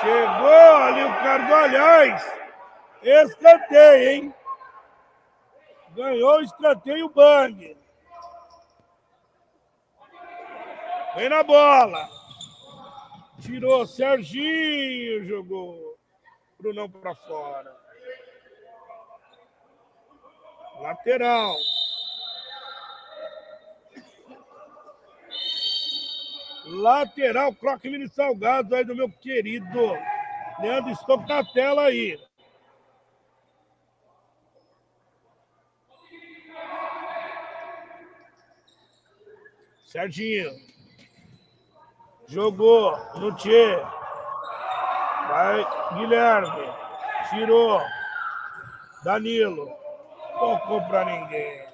Chegou 0.00 0.76
ali 0.76 1.04
o 1.04 1.08
Carvalhais. 1.08 2.38
Escanteio, 3.02 4.10
hein? 4.10 4.34
Ganhou 5.94 6.38
o 6.38 6.42
escanteio 6.42 7.08
Bang. 7.08 7.76
Vem 11.16 11.28
na 11.28 11.42
bola. 11.42 12.08
Tirou 13.40 13.86
Serginho, 13.86 15.24
jogou. 15.24 15.96
Brunão 16.60 16.90
para 16.90 17.14
fora. 17.14 17.76
Lateral. 20.80 21.56
Lateral, 26.70 27.54
Croque 27.54 27.88
Mini 27.88 28.08
Salgado 28.08 28.74
aí 28.74 28.84
do 28.84 28.94
meu 28.94 29.10
querido 29.10 29.96
Leandro 30.60 30.90
Estou 30.90 31.18
na 31.26 31.44
tela 31.44 31.84
aí. 31.84 32.18
Serginho. 39.86 40.50
Jogou 42.26 42.94
Tchê. 43.36 43.76
Vai, 45.28 45.66
Guilherme. 45.94 46.74
Tirou. 47.30 47.80
Danilo. 49.02 49.66
Tocou 50.38 50.82
pra 50.88 51.04
ninguém. 51.04 51.64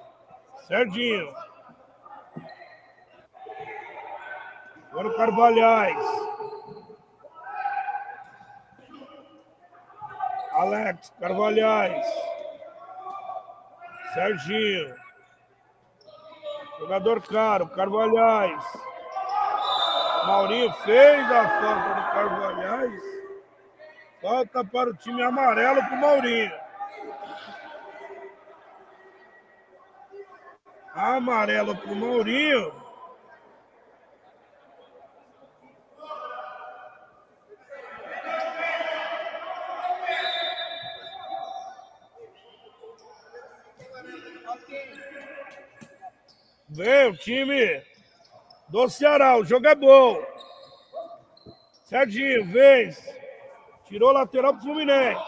Serginho. 0.67 1.44
Agora 4.95 5.09
o 5.09 5.17
Carvalhais. 5.17 6.05
Alex 10.53 11.13
Carvalhais. 11.19 12.07
Serginho. 14.13 14.95
Jogador 16.79 17.21
caro, 17.23 17.67
Carvalhais. 17.67 18.63
Maurinho 20.27 20.73
fez 20.85 21.29
a 21.29 21.49
falta 21.59 21.93
do 21.93 22.11
Carvalhais. 22.13 23.03
Falta 24.21 24.63
para 24.63 24.91
o 24.91 24.95
time 24.95 25.21
amarelo 25.21 25.83
para 25.83 25.93
o 25.93 25.99
Maurinho. 25.99 26.59
Amarelo 30.93 31.75
para 31.75 31.91
o 31.91 31.95
Maurinho. 31.97 32.84
Vem 46.75 47.07
o 47.07 47.15
time 47.15 47.81
do 48.67 48.89
Ceará. 48.89 49.37
O 49.37 49.45
jogo 49.45 49.65
é 49.65 49.75
bom. 49.75 50.21
Serginho, 51.85 52.45
vez. 52.47 53.01
Tirou 53.85 54.11
lateral 54.11 54.53
pro 54.53 54.63
Fluminense. 54.63 55.21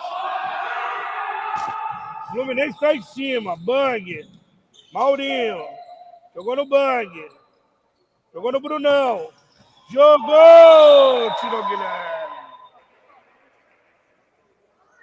Fluminense 2.32 2.72
está 2.72 2.94
em 2.94 3.02
cima. 3.02 3.56
Bang. 3.56 4.30
Maurinho. 4.92 5.66
Jogou 6.36 6.56
no 6.58 6.66
Bang. 6.66 7.30
Jogou 8.34 8.52
no 8.52 8.60
Brunão. 8.60 9.30
Jogou! 9.90 11.34
Tirou 11.40 11.62
o 11.62 11.70
Guilherme. 11.70 12.38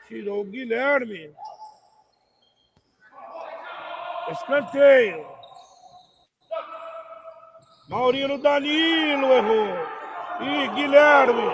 Tirou 0.07 0.41
o 0.43 0.45
Guilherme. 0.45 1.35
Escanteio. 4.31 5.34
Maurinho 7.89 8.28
no 8.28 8.39
Danilo 8.39 9.26
errou. 9.32 9.68
E 10.41 10.68
Guilherme. 10.68 11.51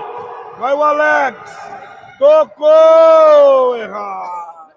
Vai 0.59 0.75
o 0.75 0.83
Alex. 0.83 1.39
Tocou 2.19 3.77
errado. 3.77 4.73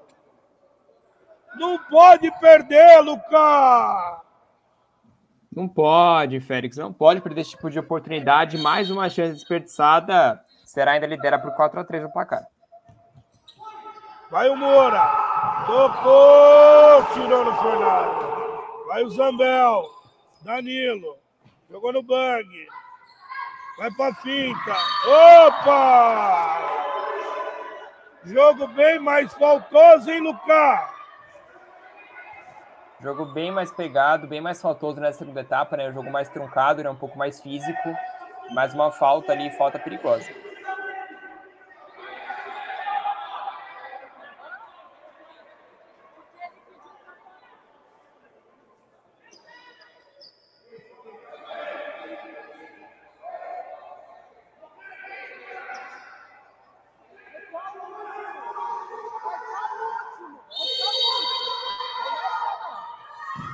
Não 1.55 1.77
pode 1.77 2.31
perder, 2.39 3.01
Lucas. 3.01 4.23
Não 5.55 5.67
pode, 5.67 6.39
Félix. 6.39 6.77
Não 6.77 6.91
pode 6.91 7.21
perder 7.21 7.41
esse 7.41 7.51
tipo 7.51 7.69
de 7.69 7.79
oportunidade. 7.79 8.57
Mais 8.57 8.89
uma 8.89 9.09
chance 9.09 9.33
desperdiçada. 9.33 10.43
Será 10.65 10.93
ainda 10.93 11.05
lidera 11.05 11.37
por 11.37 11.53
4 11.55 11.79
a 11.79 11.83
3 11.83 12.03
no 12.03 12.11
placar. 12.11 12.47
Vai 14.31 14.49
o 14.49 14.55
Moura. 14.55 15.05
Tocou. 15.67 17.13
Tirou 17.13 17.45
no 17.45 17.55
Fernando. 17.61 18.87
Vai 18.87 19.03
o 19.03 19.09
Zambel. 19.09 19.83
Danilo. 20.41 21.22
Jogou 21.69 21.93
no 21.93 22.03
bang. 22.03 22.67
Vai 23.77 23.91
pra 23.91 24.13
finca. 24.15 24.75
Opa! 25.07 26.59
Jogo 28.25 28.67
bem 28.67 28.99
mais 28.99 29.33
faltoso, 29.33 30.09
hein, 30.09 30.21
Lucas? 30.21 30.93
Jogo 33.01 33.25
bem 33.25 33.51
mais 33.51 33.71
pegado, 33.71 34.27
bem 34.27 34.39
mais 34.39 34.61
faltoso 34.61 35.01
nessa 35.01 35.19
segunda 35.19 35.41
etapa, 35.41 35.75
né? 35.75 35.89
O 35.89 35.93
jogo 35.93 36.09
mais 36.09 36.29
truncado, 36.29 36.81
né? 36.81 36.89
Um 36.89 36.95
pouco 36.95 37.17
mais 37.17 37.41
físico. 37.41 37.89
Mais 38.51 38.73
uma 38.73 38.91
falta 38.91 39.33
ali, 39.33 39.49
falta 39.51 39.79
perigosa. 39.79 40.29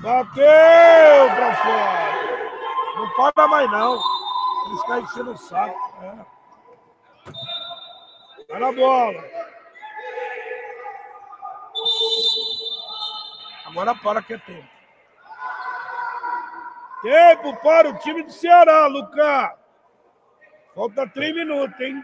Bateu 0.02 1.30
pra 1.36 1.56
fora. 1.56 2.10
Não 2.96 3.10
para 3.34 3.48
mais 3.48 3.70
não. 3.72 4.02
Eles 4.68 4.84
caem 4.84 5.04
enchendo 5.04 5.32
o 5.32 5.38
saco. 5.38 5.78
É. 6.04 6.14
Vai 8.50 8.60
na 8.60 8.72
bola. 8.72 9.24
Agora 13.68 13.96
para 13.96 14.22
que 14.22 14.34
é 14.34 14.38
tempo. 14.38 14.68
Tempo 17.02 17.56
para 17.62 17.90
o 17.90 17.98
time 18.00 18.24
do 18.24 18.32
Ceará, 18.32 18.88
Lucas. 18.88 19.52
Falta 20.74 21.08
três 21.10 21.36
minutos, 21.36 21.80
hein? 21.80 22.04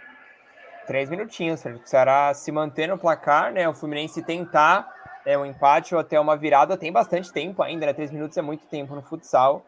Três 0.85 1.09
minutinhos. 1.09 1.63
O 1.65 1.81
Ceará 1.85 2.33
se 2.33 2.51
manter 2.51 2.87
no 2.87 2.97
placar, 2.97 3.51
né? 3.51 3.67
O 3.67 3.73
Fluminense 3.73 4.21
tentar 4.21 4.94
é, 5.25 5.37
um 5.37 5.45
empate 5.45 5.95
ou 5.95 5.99
até 5.99 6.19
uma 6.19 6.37
virada 6.37 6.77
tem 6.77 6.91
bastante 6.91 7.33
tempo 7.33 7.63
ainda, 7.63 7.85
né? 7.85 7.93
Três 7.93 8.11
minutos 8.11 8.37
é 8.37 8.41
muito 8.41 8.65
tempo 8.67 8.95
no 8.95 9.01
futsal. 9.01 9.65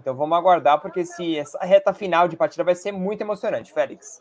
Então 0.00 0.14
vamos 0.14 0.36
aguardar, 0.36 0.80
porque 0.80 1.04
se 1.04 1.38
essa 1.38 1.58
reta 1.64 1.92
final 1.92 2.26
de 2.26 2.36
partida 2.36 2.64
vai 2.64 2.74
ser 2.74 2.90
muito 2.90 3.20
emocionante, 3.20 3.72
Félix. 3.72 4.20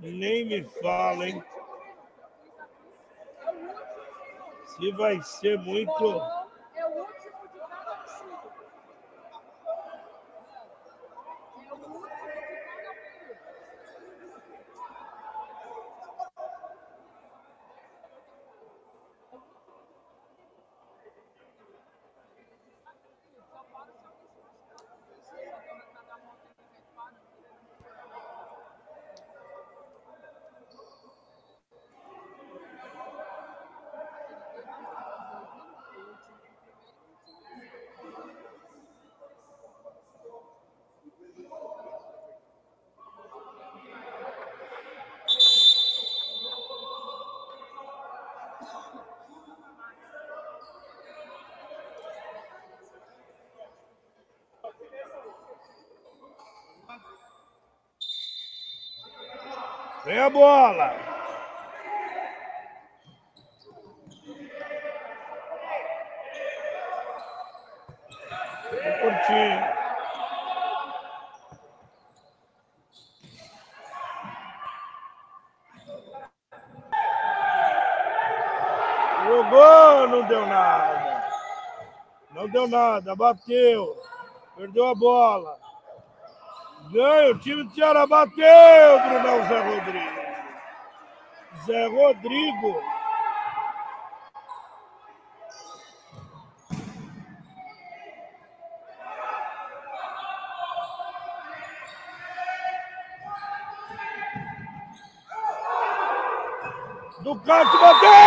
Nem 0.00 0.46
me 0.46 0.62
fala, 0.80 1.28
hein? 1.28 1.42
Se 4.66 4.92
vai 4.92 5.20
ser 5.22 5.58
muito. 5.58 6.37
A 60.18 60.28
bola. 60.28 60.94
Curtinho. 69.00 69.78
Jogou, 79.24 80.08
não 80.08 80.22
deu 80.26 80.46
nada. 80.46 81.28
Não 82.32 82.48
deu 82.48 82.68
nada, 82.68 83.14
bateu. 83.14 83.94
Perdeu 84.56 84.88
a 84.88 84.94
bola. 84.94 85.67
Ganha, 86.90 87.32
o 87.32 87.38
time 87.38 87.64
do 87.64 87.74
Ceará 87.74 88.06
bateu, 88.06 89.00
Brunão 89.08 89.46
Zé 89.46 89.60
Rodrigo. 89.60 90.18
Zé 91.66 91.86
Rodrigo. 91.86 92.80
Ducati 107.22 107.76
bateu! 107.76 108.17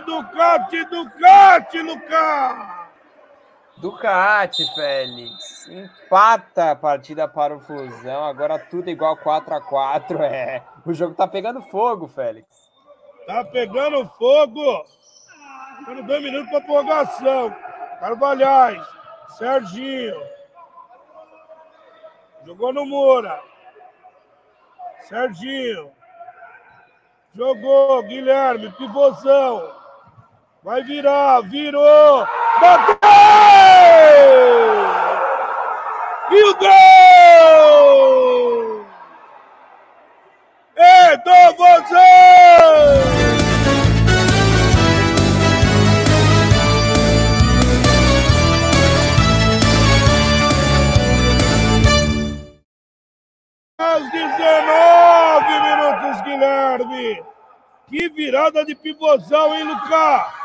Ducati, 0.00 0.84
Ducati, 0.84 1.82
Lucas! 1.82 2.84
Ducati, 3.76 4.64
Félix. 4.74 5.68
Empata 5.68 6.70
a 6.70 6.76
partida 6.76 7.26
para 7.26 7.56
o 7.56 7.60
Fusão. 7.60 8.24
Agora 8.24 8.58
tudo 8.58 8.88
igual 8.88 9.16
4 9.16 9.54
a 9.54 9.60
4 9.60 10.22
É. 10.22 10.62
O 10.86 10.94
jogo 10.94 11.14
tá 11.14 11.26
pegando 11.26 11.60
fogo, 11.62 12.08
Félix. 12.08 12.46
Tá 13.26 13.44
pegando 13.44 14.08
fogo. 14.16 14.84
Tendo 15.86 16.02
dois 16.04 16.22
minutos 16.22 16.50
para 16.50 16.60
prorrogação. 16.60 17.54
Carvalhais. 18.00 18.86
Serginho. 19.36 20.22
Jogou 22.46 22.72
no 22.72 22.86
Moura. 22.86 23.40
Serginho. 25.08 25.90
Jogou. 27.34 28.02
Guilherme. 28.04 28.70
Pivôzão. 28.72 29.83
Vai 30.64 30.82
virar. 30.82 31.42
Virou. 31.42 32.26
Bateu! 32.58 32.96
E 36.30 36.44
o 36.44 36.56
gol! 36.56 36.70
É 40.74 41.16
do 41.18 41.56
Vozão! 41.58 41.94
Aos 53.78 54.10
19 54.10 55.60
minutos, 55.60 56.22
Guilherme. 56.22 57.22
Que 57.86 58.08
virada 58.08 58.64
de 58.64 58.74
pivôzão, 58.74 59.54
hein, 59.54 59.64
Lucas? 59.64 60.43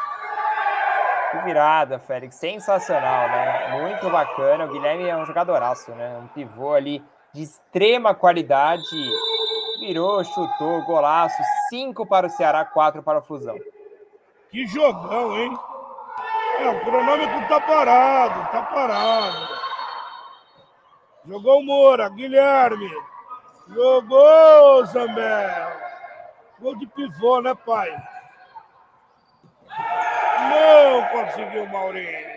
Que 1.32 1.38
virada, 1.42 2.00
Félix. 2.00 2.36
Sensacional, 2.36 3.30
né? 3.30 3.82
Muito 3.82 4.10
bacana. 4.10 4.66
O 4.66 4.72
Guilherme 4.72 5.08
é 5.08 5.16
um 5.16 5.26
jogadoraço, 5.26 5.92
né? 5.92 6.18
Um 6.24 6.28
pivô 6.28 6.74
ali 6.74 7.04
de 7.34 7.44
extrema 7.44 8.16
qualidade. 8.16 8.84
Virou, 9.80 10.24
chutou, 10.24 10.84
golaço. 10.86 11.42
Cinco 11.70 12.06
para 12.06 12.28
o 12.28 12.30
Ceará, 12.30 12.66
quatro 12.66 13.04
para 13.04 13.20
o 13.20 13.22
Fusão. 13.22 13.56
Que 14.50 14.66
jogão, 14.66 15.38
hein? 15.38 15.58
É, 16.60 16.70
o 16.70 16.80
cronômetro 16.84 17.48
tá 17.48 17.62
parado, 17.62 18.52
tá 18.52 18.62
parado. 18.64 19.60
Jogou 21.26 21.60
o 21.60 21.64
Moura, 21.64 22.10
Guilherme. 22.10 22.92
Jogou 23.70 24.86
Zambé. 24.86 25.78
Gol 26.60 26.76
de 26.76 26.88
pivô, 26.88 27.40
né, 27.40 27.54
pai? 27.54 27.96
Não 30.50 31.08
conseguiu, 31.10 31.66
Maurinho. 31.68 32.30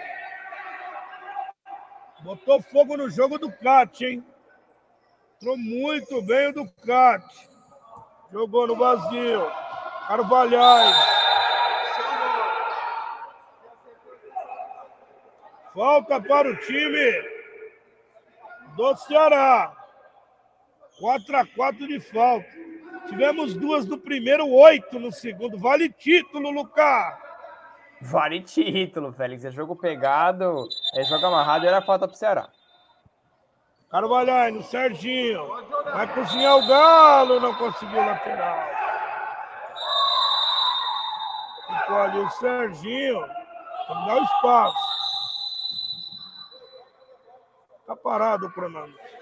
Botou 2.23 2.63
fogo 2.63 2.97
no 2.97 3.11
jogo 3.11 3.39
do 3.39 3.51
Cat, 3.51 4.05
hein? 4.05 4.25
Entrou 5.37 5.57
muito 5.57 6.23
bem 6.23 6.49
o 6.49 6.53
Ducati. 6.53 7.49
Jogou 8.31 8.67
no 8.69 8.77
vazio. 8.77 9.51
Carvalhais. 10.07 10.97
Falta 15.75 16.21
para 16.21 16.49
o 16.49 16.57
time 16.57 17.29
do 18.77 18.97
Ceará. 18.97 19.75
4 21.01 21.37
a 21.37 21.47
4 21.47 21.89
de 21.89 21.99
falta. 21.99 22.47
Tivemos 23.09 23.55
duas 23.55 23.85
no 23.85 23.99
primeiro, 23.99 24.49
oito 24.49 25.01
no 25.01 25.11
segundo. 25.11 25.59
Vale 25.59 25.89
título, 25.89 26.51
Lucas. 26.51 27.19
Vale 28.03 28.41
título, 28.41 29.13
Félix. 29.13 29.45
É 29.45 29.51
jogo 29.53 29.77
pegado, 29.77 30.69
é 30.95 31.05
jogo 31.05 31.25
amarrado 31.25 31.65
e 31.65 31.69
era 31.69 31.81
falta 31.81 32.09
pro 32.09 32.17
Ceará. 32.17 32.49
Carvalhais, 33.89 34.53
no 34.53 34.63
Serginho. 34.63 35.47
Vai 35.85 36.13
cozinhar 36.13 36.57
o 36.57 36.67
Galo, 36.67 37.39
não 37.39 37.55
conseguiu 37.55 38.05
lateral. 38.05 38.59
Ficou 41.67 41.97
ali 41.99 42.19
o 42.19 42.31
Serginho. 42.31 43.21
Vamos 43.89 44.07
dar 44.07 44.17
o 44.17 44.25
espaço. 44.25 44.93
Tá 47.87 47.97
parado 47.97 48.47
o 48.47 48.53
cronômetro. 48.53 49.13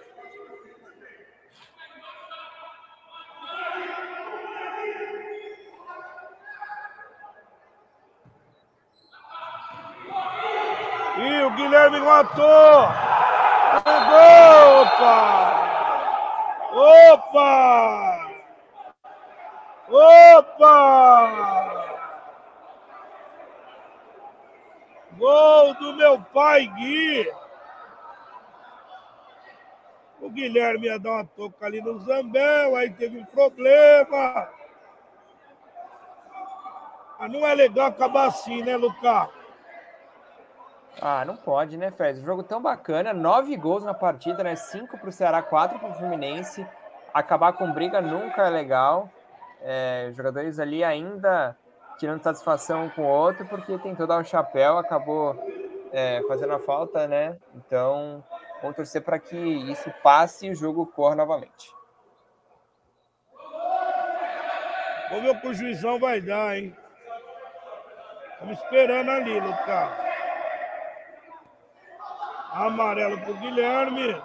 E 11.22 11.39
o 11.51 11.57
Guilherme 11.57 12.01
matou. 12.01 12.88
Pegou, 13.84 14.82
opa! 14.82 15.61
Opa! 17.12 18.30
Opa! 19.88 20.70
Gol 25.18 25.74
do 25.74 25.94
meu 25.94 26.20
pai 26.32 26.66
Gui. 26.66 27.32
O 30.20 30.30
Guilherme 30.30 30.86
ia 30.86 30.98
dar 30.98 31.12
uma 31.12 31.24
toca 31.24 31.66
ali 31.66 31.80
no 31.80 31.98
Zambel, 32.01 32.76
aí 32.76 32.90
teve 32.90 33.18
um 33.18 33.24
problema. 33.24 34.48
Mas 37.18 37.32
não 37.32 37.46
é 37.46 37.55
legal 37.55 37.88
acabar 37.88 38.26
assim, 38.28 38.62
né, 38.62 38.76
Lucas? 38.76 39.39
Ah, 41.03 41.24
não 41.24 41.34
pode, 41.34 41.78
né, 41.78 41.90
Fez? 41.90 42.20
Jogo 42.20 42.42
tão 42.42 42.61
bacana, 42.61 43.14
nove 43.14 43.57
gols 43.57 43.82
na 43.84 43.94
partida, 43.94 44.44
né? 44.44 44.55
Cinco 44.55 44.98
para 44.98 45.09
o 45.09 45.12
Ceará, 45.12 45.40
quatro 45.42 45.78
para 45.78 45.90
o 45.90 45.94
Fluminense. 45.94 46.66
Acabar 47.14 47.55
com 47.55 47.72
briga 47.72 48.03
nunca 48.03 48.46
é 48.46 48.51
legal. 48.51 49.09
É, 49.62 50.11
jogadores 50.14 50.59
ali 50.59 50.84
ainda 50.84 51.57
tirando 51.98 52.22
satisfação 52.22 52.84
um 52.84 52.88
com 52.90 53.03
o 53.03 53.09
outro, 53.09 53.46
porque 53.46 53.78
tentou 53.78 54.07
dar 54.07 54.18
um 54.18 54.24
chapéu, 54.24 54.78
acabou 54.78 55.36
é, 55.92 56.22
fazendo 56.28 56.55
a 56.55 56.59
falta, 56.59 57.07
né? 57.07 57.36
Então, 57.55 58.22
vamos 58.61 58.76
torcer 58.76 59.03
para 59.03 59.18
que 59.18 59.36
isso 59.36 59.92
passe 60.03 60.46
e 60.46 60.51
o 60.51 60.55
jogo 60.55 60.86
corra 60.86 61.16
novamente. 61.16 61.74
Vamos 65.09 65.24
ver 65.24 65.30
o 65.30 65.40
que 65.40 65.48
o 65.48 65.55
juizão 65.55 65.98
vai 65.98 66.20
dar, 66.20 66.57
hein? 66.57 66.76
Estamos 68.32 68.59
esperando 68.59 69.11
ali, 69.11 69.40
Lucas. 69.40 70.09
Amarelo 72.53 73.18
para 73.20 73.30
o 73.30 73.38
Guilherme 73.38 74.22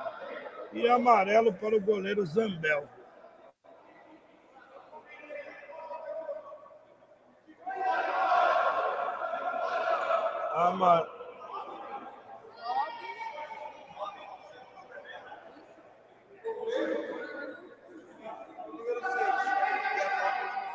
e 0.74 0.90
amarelo 0.90 1.54
para 1.54 1.76
o 1.76 1.82
goleiro 1.82 2.26
Zambel. 2.26 2.88
Amar... 10.54 11.16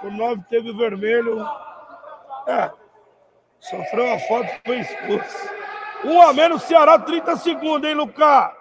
O 0.03 0.11
9 0.11 0.43
teve 0.49 0.73
vermelho. 0.73 1.47
É. 2.47 2.71
Sofreu 3.61 4.15
a 4.15 4.19
falta 4.21 4.61
foi 4.65 4.79
expulso. 4.81 5.60
Um 6.05 6.23
a 6.23 6.33
menos, 6.33 6.63
Ceará, 6.63 6.99
30 6.99 7.37
segundos, 7.37 7.89
hein, 7.89 7.95
Lucas? 7.95 8.53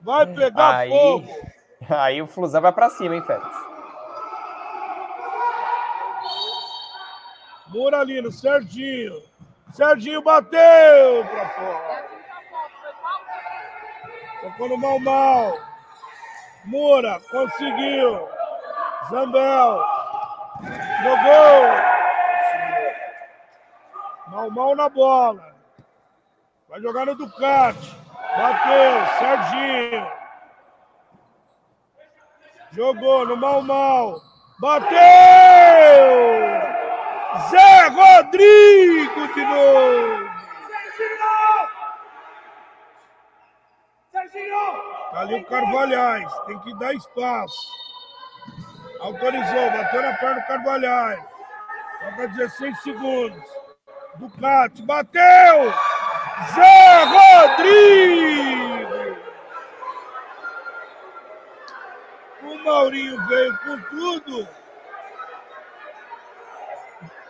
Vai 0.00 0.26
pegar 0.26 0.76
aí, 0.76 0.90
fogo. 0.90 1.28
Aí 1.88 2.22
o 2.22 2.26
Flusão 2.26 2.60
vai 2.60 2.72
pra 2.72 2.90
cima, 2.90 3.16
hein, 3.16 3.22
Félix? 3.22 3.48
Muralino, 7.68 8.32
Serginho. 8.32 9.22
Serginho 9.72 10.22
bateu 10.22 11.24
pra 11.30 11.48
fora. 11.50 12.04
Tocou 14.42 14.68
no 14.68 14.76
mal 14.78 14.98
mal. 14.98 15.58
Moura 16.64 17.20
conseguiu. 17.30 18.28
Zambel. 19.08 19.84
Jogou. 21.02 21.90
Mal 24.28 24.50
mal 24.50 24.76
na 24.76 24.88
bola. 24.88 25.49
Vai 26.70 26.80
jogar 26.80 27.04
no 27.04 27.16
Ducati. 27.16 27.96
Bateu. 28.36 29.06
Serginho. 29.18 30.06
Jogou 32.70 33.26
no 33.26 33.36
mal 33.36 33.60
mal. 33.60 34.22
Bateu! 34.60 35.00
Zé 37.50 37.88
Rodrigo 37.88 39.34
de 39.34 39.44
novo. 39.44 40.30
Tá 45.10 45.20
ali 45.20 45.40
o 45.40 45.44
Carvalhais. 45.46 46.32
Tem 46.46 46.58
que 46.60 46.78
dar 46.78 46.94
espaço. 46.94 47.68
Autorizou, 49.00 49.70
bateu 49.72 50.02
na 50.02 50.14
perna 50.14 50.40
do 50.40 50.46
Carvalhais. 50.46 51.24
Falta 52.00 52.28
16 52.28 52.82
segundos. 52.82 53.42
Ducati, 54.18 54.82
bateu! 54.82 55.72
Zé 56.48 57.04
Rodrigo! 57.04 58.40
O 62.42 62.64
Maurinho 62.64 63.26
veio 63.28 63.58
com 63.58 63.80
tudo. 63.90 64.48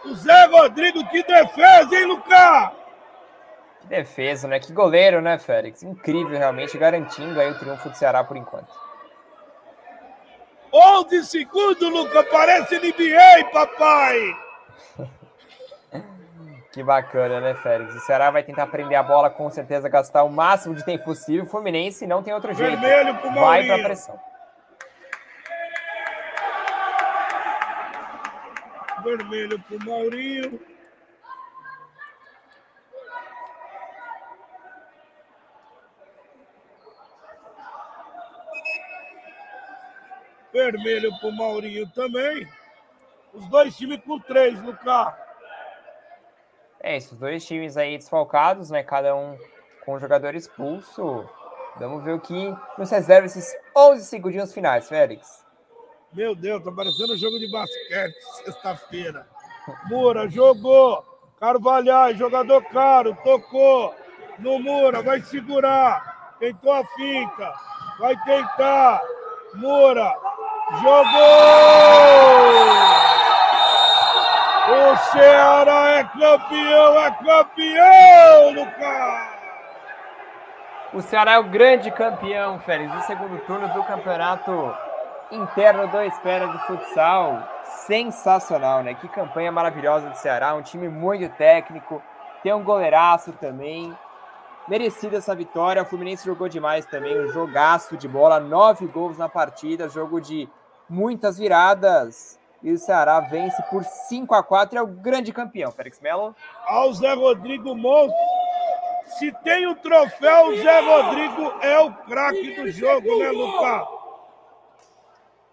O 0.04 0.14
Zé 0.14 0.46
Rodrigo, 0.46 1.06
que 1.08 1.22
defesa, 1.24 1.94
hein, 1.94 2.04
Lucas? 2.06 2.70
Que 3.80 3.88
defesa, 3.88 4.46
né? 4.46 4.61
Que 4.61 4.72
goleiro, 4.72 5.20
né, 5.20 5.38
Félix? 5.38 5.82
Incrível, 5.82 6.38
realmente, 6.38 6.78
garantindo 6.78 7.40
aí 7.40 7.50
o 7.50 7.58
triunfo 7.58 7.88
do 7.88 7.96
Ceará 7.96 8.22
por 8.22 8.36
enquanto. 8.36 8.72
11 10.72 11.24
segundos, 11.24 11.90
Lucas, 11.90 12.26
parece 12.30 12.78
NBA, 12.78 13.50
papai! 13.52 14.36
Que 16.72 16.84
bacana, 16.84 17.40
né, 17.40 17.54
Félix? 17.54 17.94
O 17.96 18.00
Ceará 18.00 18.30
vai 18.30 18.44
tentar 18.44 18.66
prender 18.68 18.96
a 18.96 19.02
bola, 19.02 19.28
com 19.28 19.50
certeza, 19.50 19.88
gastar 19.88 20.22
o 20.22 20.30
máximo 20.30 20.74
de 20.74 20.84
tempo 20.84 21.04
possível. 21.04 21.44
O 21.44 21.48
Fluminense 21.48 22.06
não 22.06 22.22
tem 22.22 22.32
outro 22.32 22.54
jeito. 22.54 22.80
Vermelho 22.80 23.18
pro 23.18 23.32
Vai 23.32 23.66
pra 23.66 23.78
pressão. 23.78 24.20
Vermelho 29.02 29.58
pro 29.60 29.84
Maurinho. 29.84 30.60
Vermelho 40.52 41.18
pro 41.18 41.32
Maurinho 41.32 41.88
também. 41.90 42.48
Os 43.32 43.48
dois 43.48 43.76
times 43.76 44.00
com 44.04 44.20
três 44.20 44.60
no 44.62 44.76
carro. 44.76 45.30
É, 46.83 46.97
esses 46.97 47.16
dois 47.18 47.45
times 47.45 47.76
aí 47.76 47.97
desfalcados, 47.99 48.70
né? 48.70 48.83
Cada 48.83 49.14
um 49.14 49.39
com 49.85 49.95
um 49.95 49.99
jogador 49.99 50.35
expulso. 50.35 51.28
Vamos 51.78 52.03
ver 52.03 52.14
o 52.14 52.20
que 52.20 52.55
nos 52.78 52.91
reserva 52.91 53.26
esses 53.26 53.55
11 53.76 54.05
segundinhos 54.05 54.53
finais, 54.53 54.89
Félix. 54.89 55.45
Meu 56.12 56.35
Deus, 56.35 56.64
tá 56.64 56.72
parecendo 56.72 57.14
um 57.14 57.16
jogo 57.16 57.39
de 57.39 57.51
basquete 57.51 58.16
sexta-feira. 58.45 59.26
Moura 59.89 60.28
jogou. 60.28 61.05
Carvalhais, 61.39 62.18
jogador 62.18 62.62
caro, 62.64 63.16
tocou. 63.22 63.95
No 64.39 64.59
Moura, 64.59 65.03
vai 65.03 65.20
segurar. 65.20 66.37
Tentou 66.39 66.72
a 66.72 66.85
finta. 66.85 67.55
Vai 67.99 68.16
tentar. 68.24 69.03
Moura. 69.55 70.12
Jogou! 70.83 71.11
O 74.70 74.97
Ceará 75.12 75.99
é 75.99 75.99
campeão, 76.12 76.98
é 76.98 77.11
campeão, 77.11 78.50
Lucas! 78.54 79.40
O 80.92 81.00
Ceará 81.00 81.34
é 81.34 81.38
o 81.38 81.44
grande 81.44 81.88
campeão, 81.92 82.58
Félix, 82.58 82.92
do 82.92 83.02
segundo 83.02 83.38
turno 83.46 83.68
do 83.68 83.84
campeonato 83.84 84.74
interno 85.30 85.86
do 85.86 86.02
Espera 86.02 86.48
de 86.48 86.58
Futsal. 86.66 87.48
Sensacional, 87.86 88.82
né? 88.82 88.94
Que 88.94 89.06
campanha 89.06 89.52
maravilhosa 89.52 90.08
do 90.08 90.16
Ceará, 90.16 90.54
um 90.54 90.62
time 90.62 90.88
muito 90.88 91.32
técnico, 91.36 92.02
tem 92.42 92.52
um 92.52 92.64
goleiraço 92.64 93.32
também. 93.34 93.96
Merecida 94.66 95.18
essa 95.18 95.34
vitória, 95.34 95.82
o 95.82 95.84
Fluminense 95.84 96.24
jogou 96.24 96.48
demais 96.48 96.84
também, 96.86 97.20
um 97.20 97.28
jogaço 97.28 97.96
de 97.96 98.08
bola, 98.08 98.40
nove 98.40 98.86
gols 98.86 99.16
na 99.16 99.28
partida, 99.28 99.88
jogo 99.88 100.20
de 100.20 100.48
muitas 100.88 101.38
viradas. 101.38 102.39
E 102.62 102.72
o 102.72 102.78
Ceará 102.78 103.20
vence 103.20 103.62
por 103.70 103.82
5 103.84 104.34
a 104.34 104.42
4 104.42 104.76
e 104.76 104.78
é 104.78 104.82
o 104.82 104.86
grande 104.86 105.32
campeão, 105.32 105.72
Félix 105.72 106.00
Melo. 106.00 106.34
Ao 106.66 106.92
Zé 106.92 107.14
Rodrigo 107.14 107.74
Monstro. 107.74 108.18
Se 109.18 109.32
tem 109.42 109.66
o 109.66 109.74
troféu, 109.74 110.48
o 110.48 110.56
Zé 110.56 110.80
Rodrigo 110.80 111.52
é 111.62 111.78
o 111.80 111.92
craque 111.92 112.54
do 112.54 112.70
jogo, 112.70 113.18
né, 113.18 113.30
Lucas? 113.30 113.88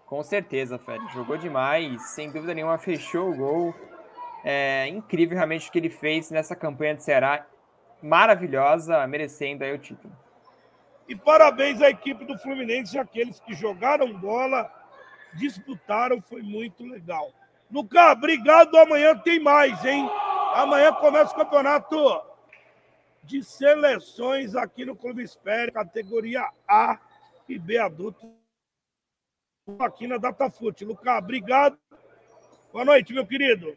Com 0.06 0.22
certeza, 0.22 0.78
Félix. 0.78 1.12
Jogou 1.12 1.36
demais, 1.36 2.00
sem 2.10 2.30
dúvida 2.30 2.54
nenhuma, 2.54 2.78
fechou 2.78 3.30
o 3.30 3.36
gol. 3.36 3.74
É 4.44 4.86
incrível 4.88 5.36
realmente 5.36 5.68
o 5.68 5.72
que 5.72 5.78
ele 5.78 5.90
fez 5.90 6.30
nessa 6.30 6.54
campanha 6.54 6.94
de 6.94 7.02
Ceará. 7.02 7.44
Maravilhosa, 8.02 9.06
merecendo 9.06 9.64
aí 9.64 9.74
o 9.74 9.78
título. 9.78 10.12
E 11.08 11.16
parabéns 11.16 11.82
à 11.82 11.90
equipe 11.90 12.24
do 12.24 12.38
Fluminense, 12.38 12.98
aqueles 12.98 13.40
que 13.40 13.54
jogaram 13.54 14.12
bola, 14.12 14.70
disputaram, 15.34 16.22
foi 16.22 16.42
muito 16.42 16.84
legal. 16.84 17.32
Lucas, 17.70 18.12
obrigado. 18.12 18.76
Amanhã 18.76 19.16
tem 19.16 19.38
mais, 19.38 19.84
hein? 19.84 20.08
Amanhã 20.54 20.92
começa 20.94 21.32
o 21.32 21.36
campeonato 21.36 21.96
de 23.22 23.42
seleções 23.42 24.56
aqui 24.56 24.84
no 24.84 24.96
Clube 24.96 25.22
Espere, 25.22 25.70
categoria 25.70 26.48
A 26.66 26.98
e 27.48 27.58
B 27.58 27.78
adulto. 27.78 28.32
Aqui 29.78 30.06
na 30.06 30.16
Datafute. 30.16 30.84
Lucas, 30.84 31.18
obrigado. 31.18 31.78
Boa 32.72 32.84
noite, 32.84 33.12
meu 33.12 33.26
querido. 33.26 33.76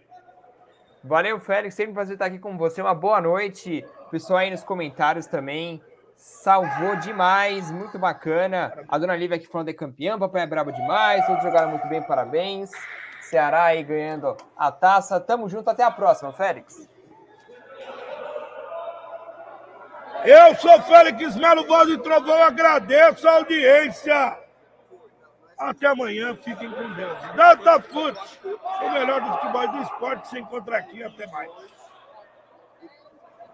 Valeu, 1.04 1.40
Félix. 1.40 1.76
Sempre 1.76 1.92
um 1.92 1.96
prazer 1.96 2.14
estar 2.14 2.26
aqui 2.26 2.40
com 2.40 2.58
você. 2.58 2.82
Uma 2.82 2.96
boa 2.96 3.20
noite. 3.20 3.86
Pessoal 4.10 4.40
aí 4.40 4.52
nos 4.52 4.64
comentários 4.64 5.26
também. 5.26 5.82
Salvou 6.22 6.96
demais, 6.98 7.72
muito 7.72 7.98
bacana. 7.98 8.86
A 8.88 8.96
dona 9.00 9.16
Lívia 9.16 9.38
aqui 9.38 9.48
falando 9.48 9.70
é 9.70 9.74
campeã, 9.74 10.20
papai 10.20 10.44
é 10.44 10.46
brabo 10.46 10.72
demais, 10.72 11.26
todos 11.26 11.42
jogaram 11.42 11.72
muito 11.72 11.88
bem, 11.88 12.00
parabéns. 12.04 12.70
Ceará 13.22 13.64
aí 13.64 13.84
ganhando 13.84 14.38
a 14.56 14.72
taça. 14.72 15.20
Tamo 15.20 15.50
junto, 15.50 15.68
até 15.72 15.84
a 15.84 15.90
próxima, 15.90 16.32
Félix. 16.32 16.88
Eu 20.24 20.54
sou 20.58 20.80
Félix 20.84 21.36
Melo, 21.38 21.66
voz 21.66 21.90
e 21.90 21.98
trovão, 21.98 22.44
agradeço 22.44 23.28
a 23.28 23.38
audiência. 23.38 24.38
Até 25.58 25.88
amanhã, 25.88 26.36
fiquem 26.36 26.70
com 26.70 26.94
Deus. 26.94 27.18
Datafute, 27.36 28.40
o 28.84 28.90
melhor 28.92 29.22
do 29.22 29.34
futebol 29.40 29.68
do 29.70 29.82
esporte, 29.82 30.28
se 30.28 30.38
encontra 30.38 30.78
aqui. 30.78 31.04
Até 31.04 31.26
mais. 31.32 31.50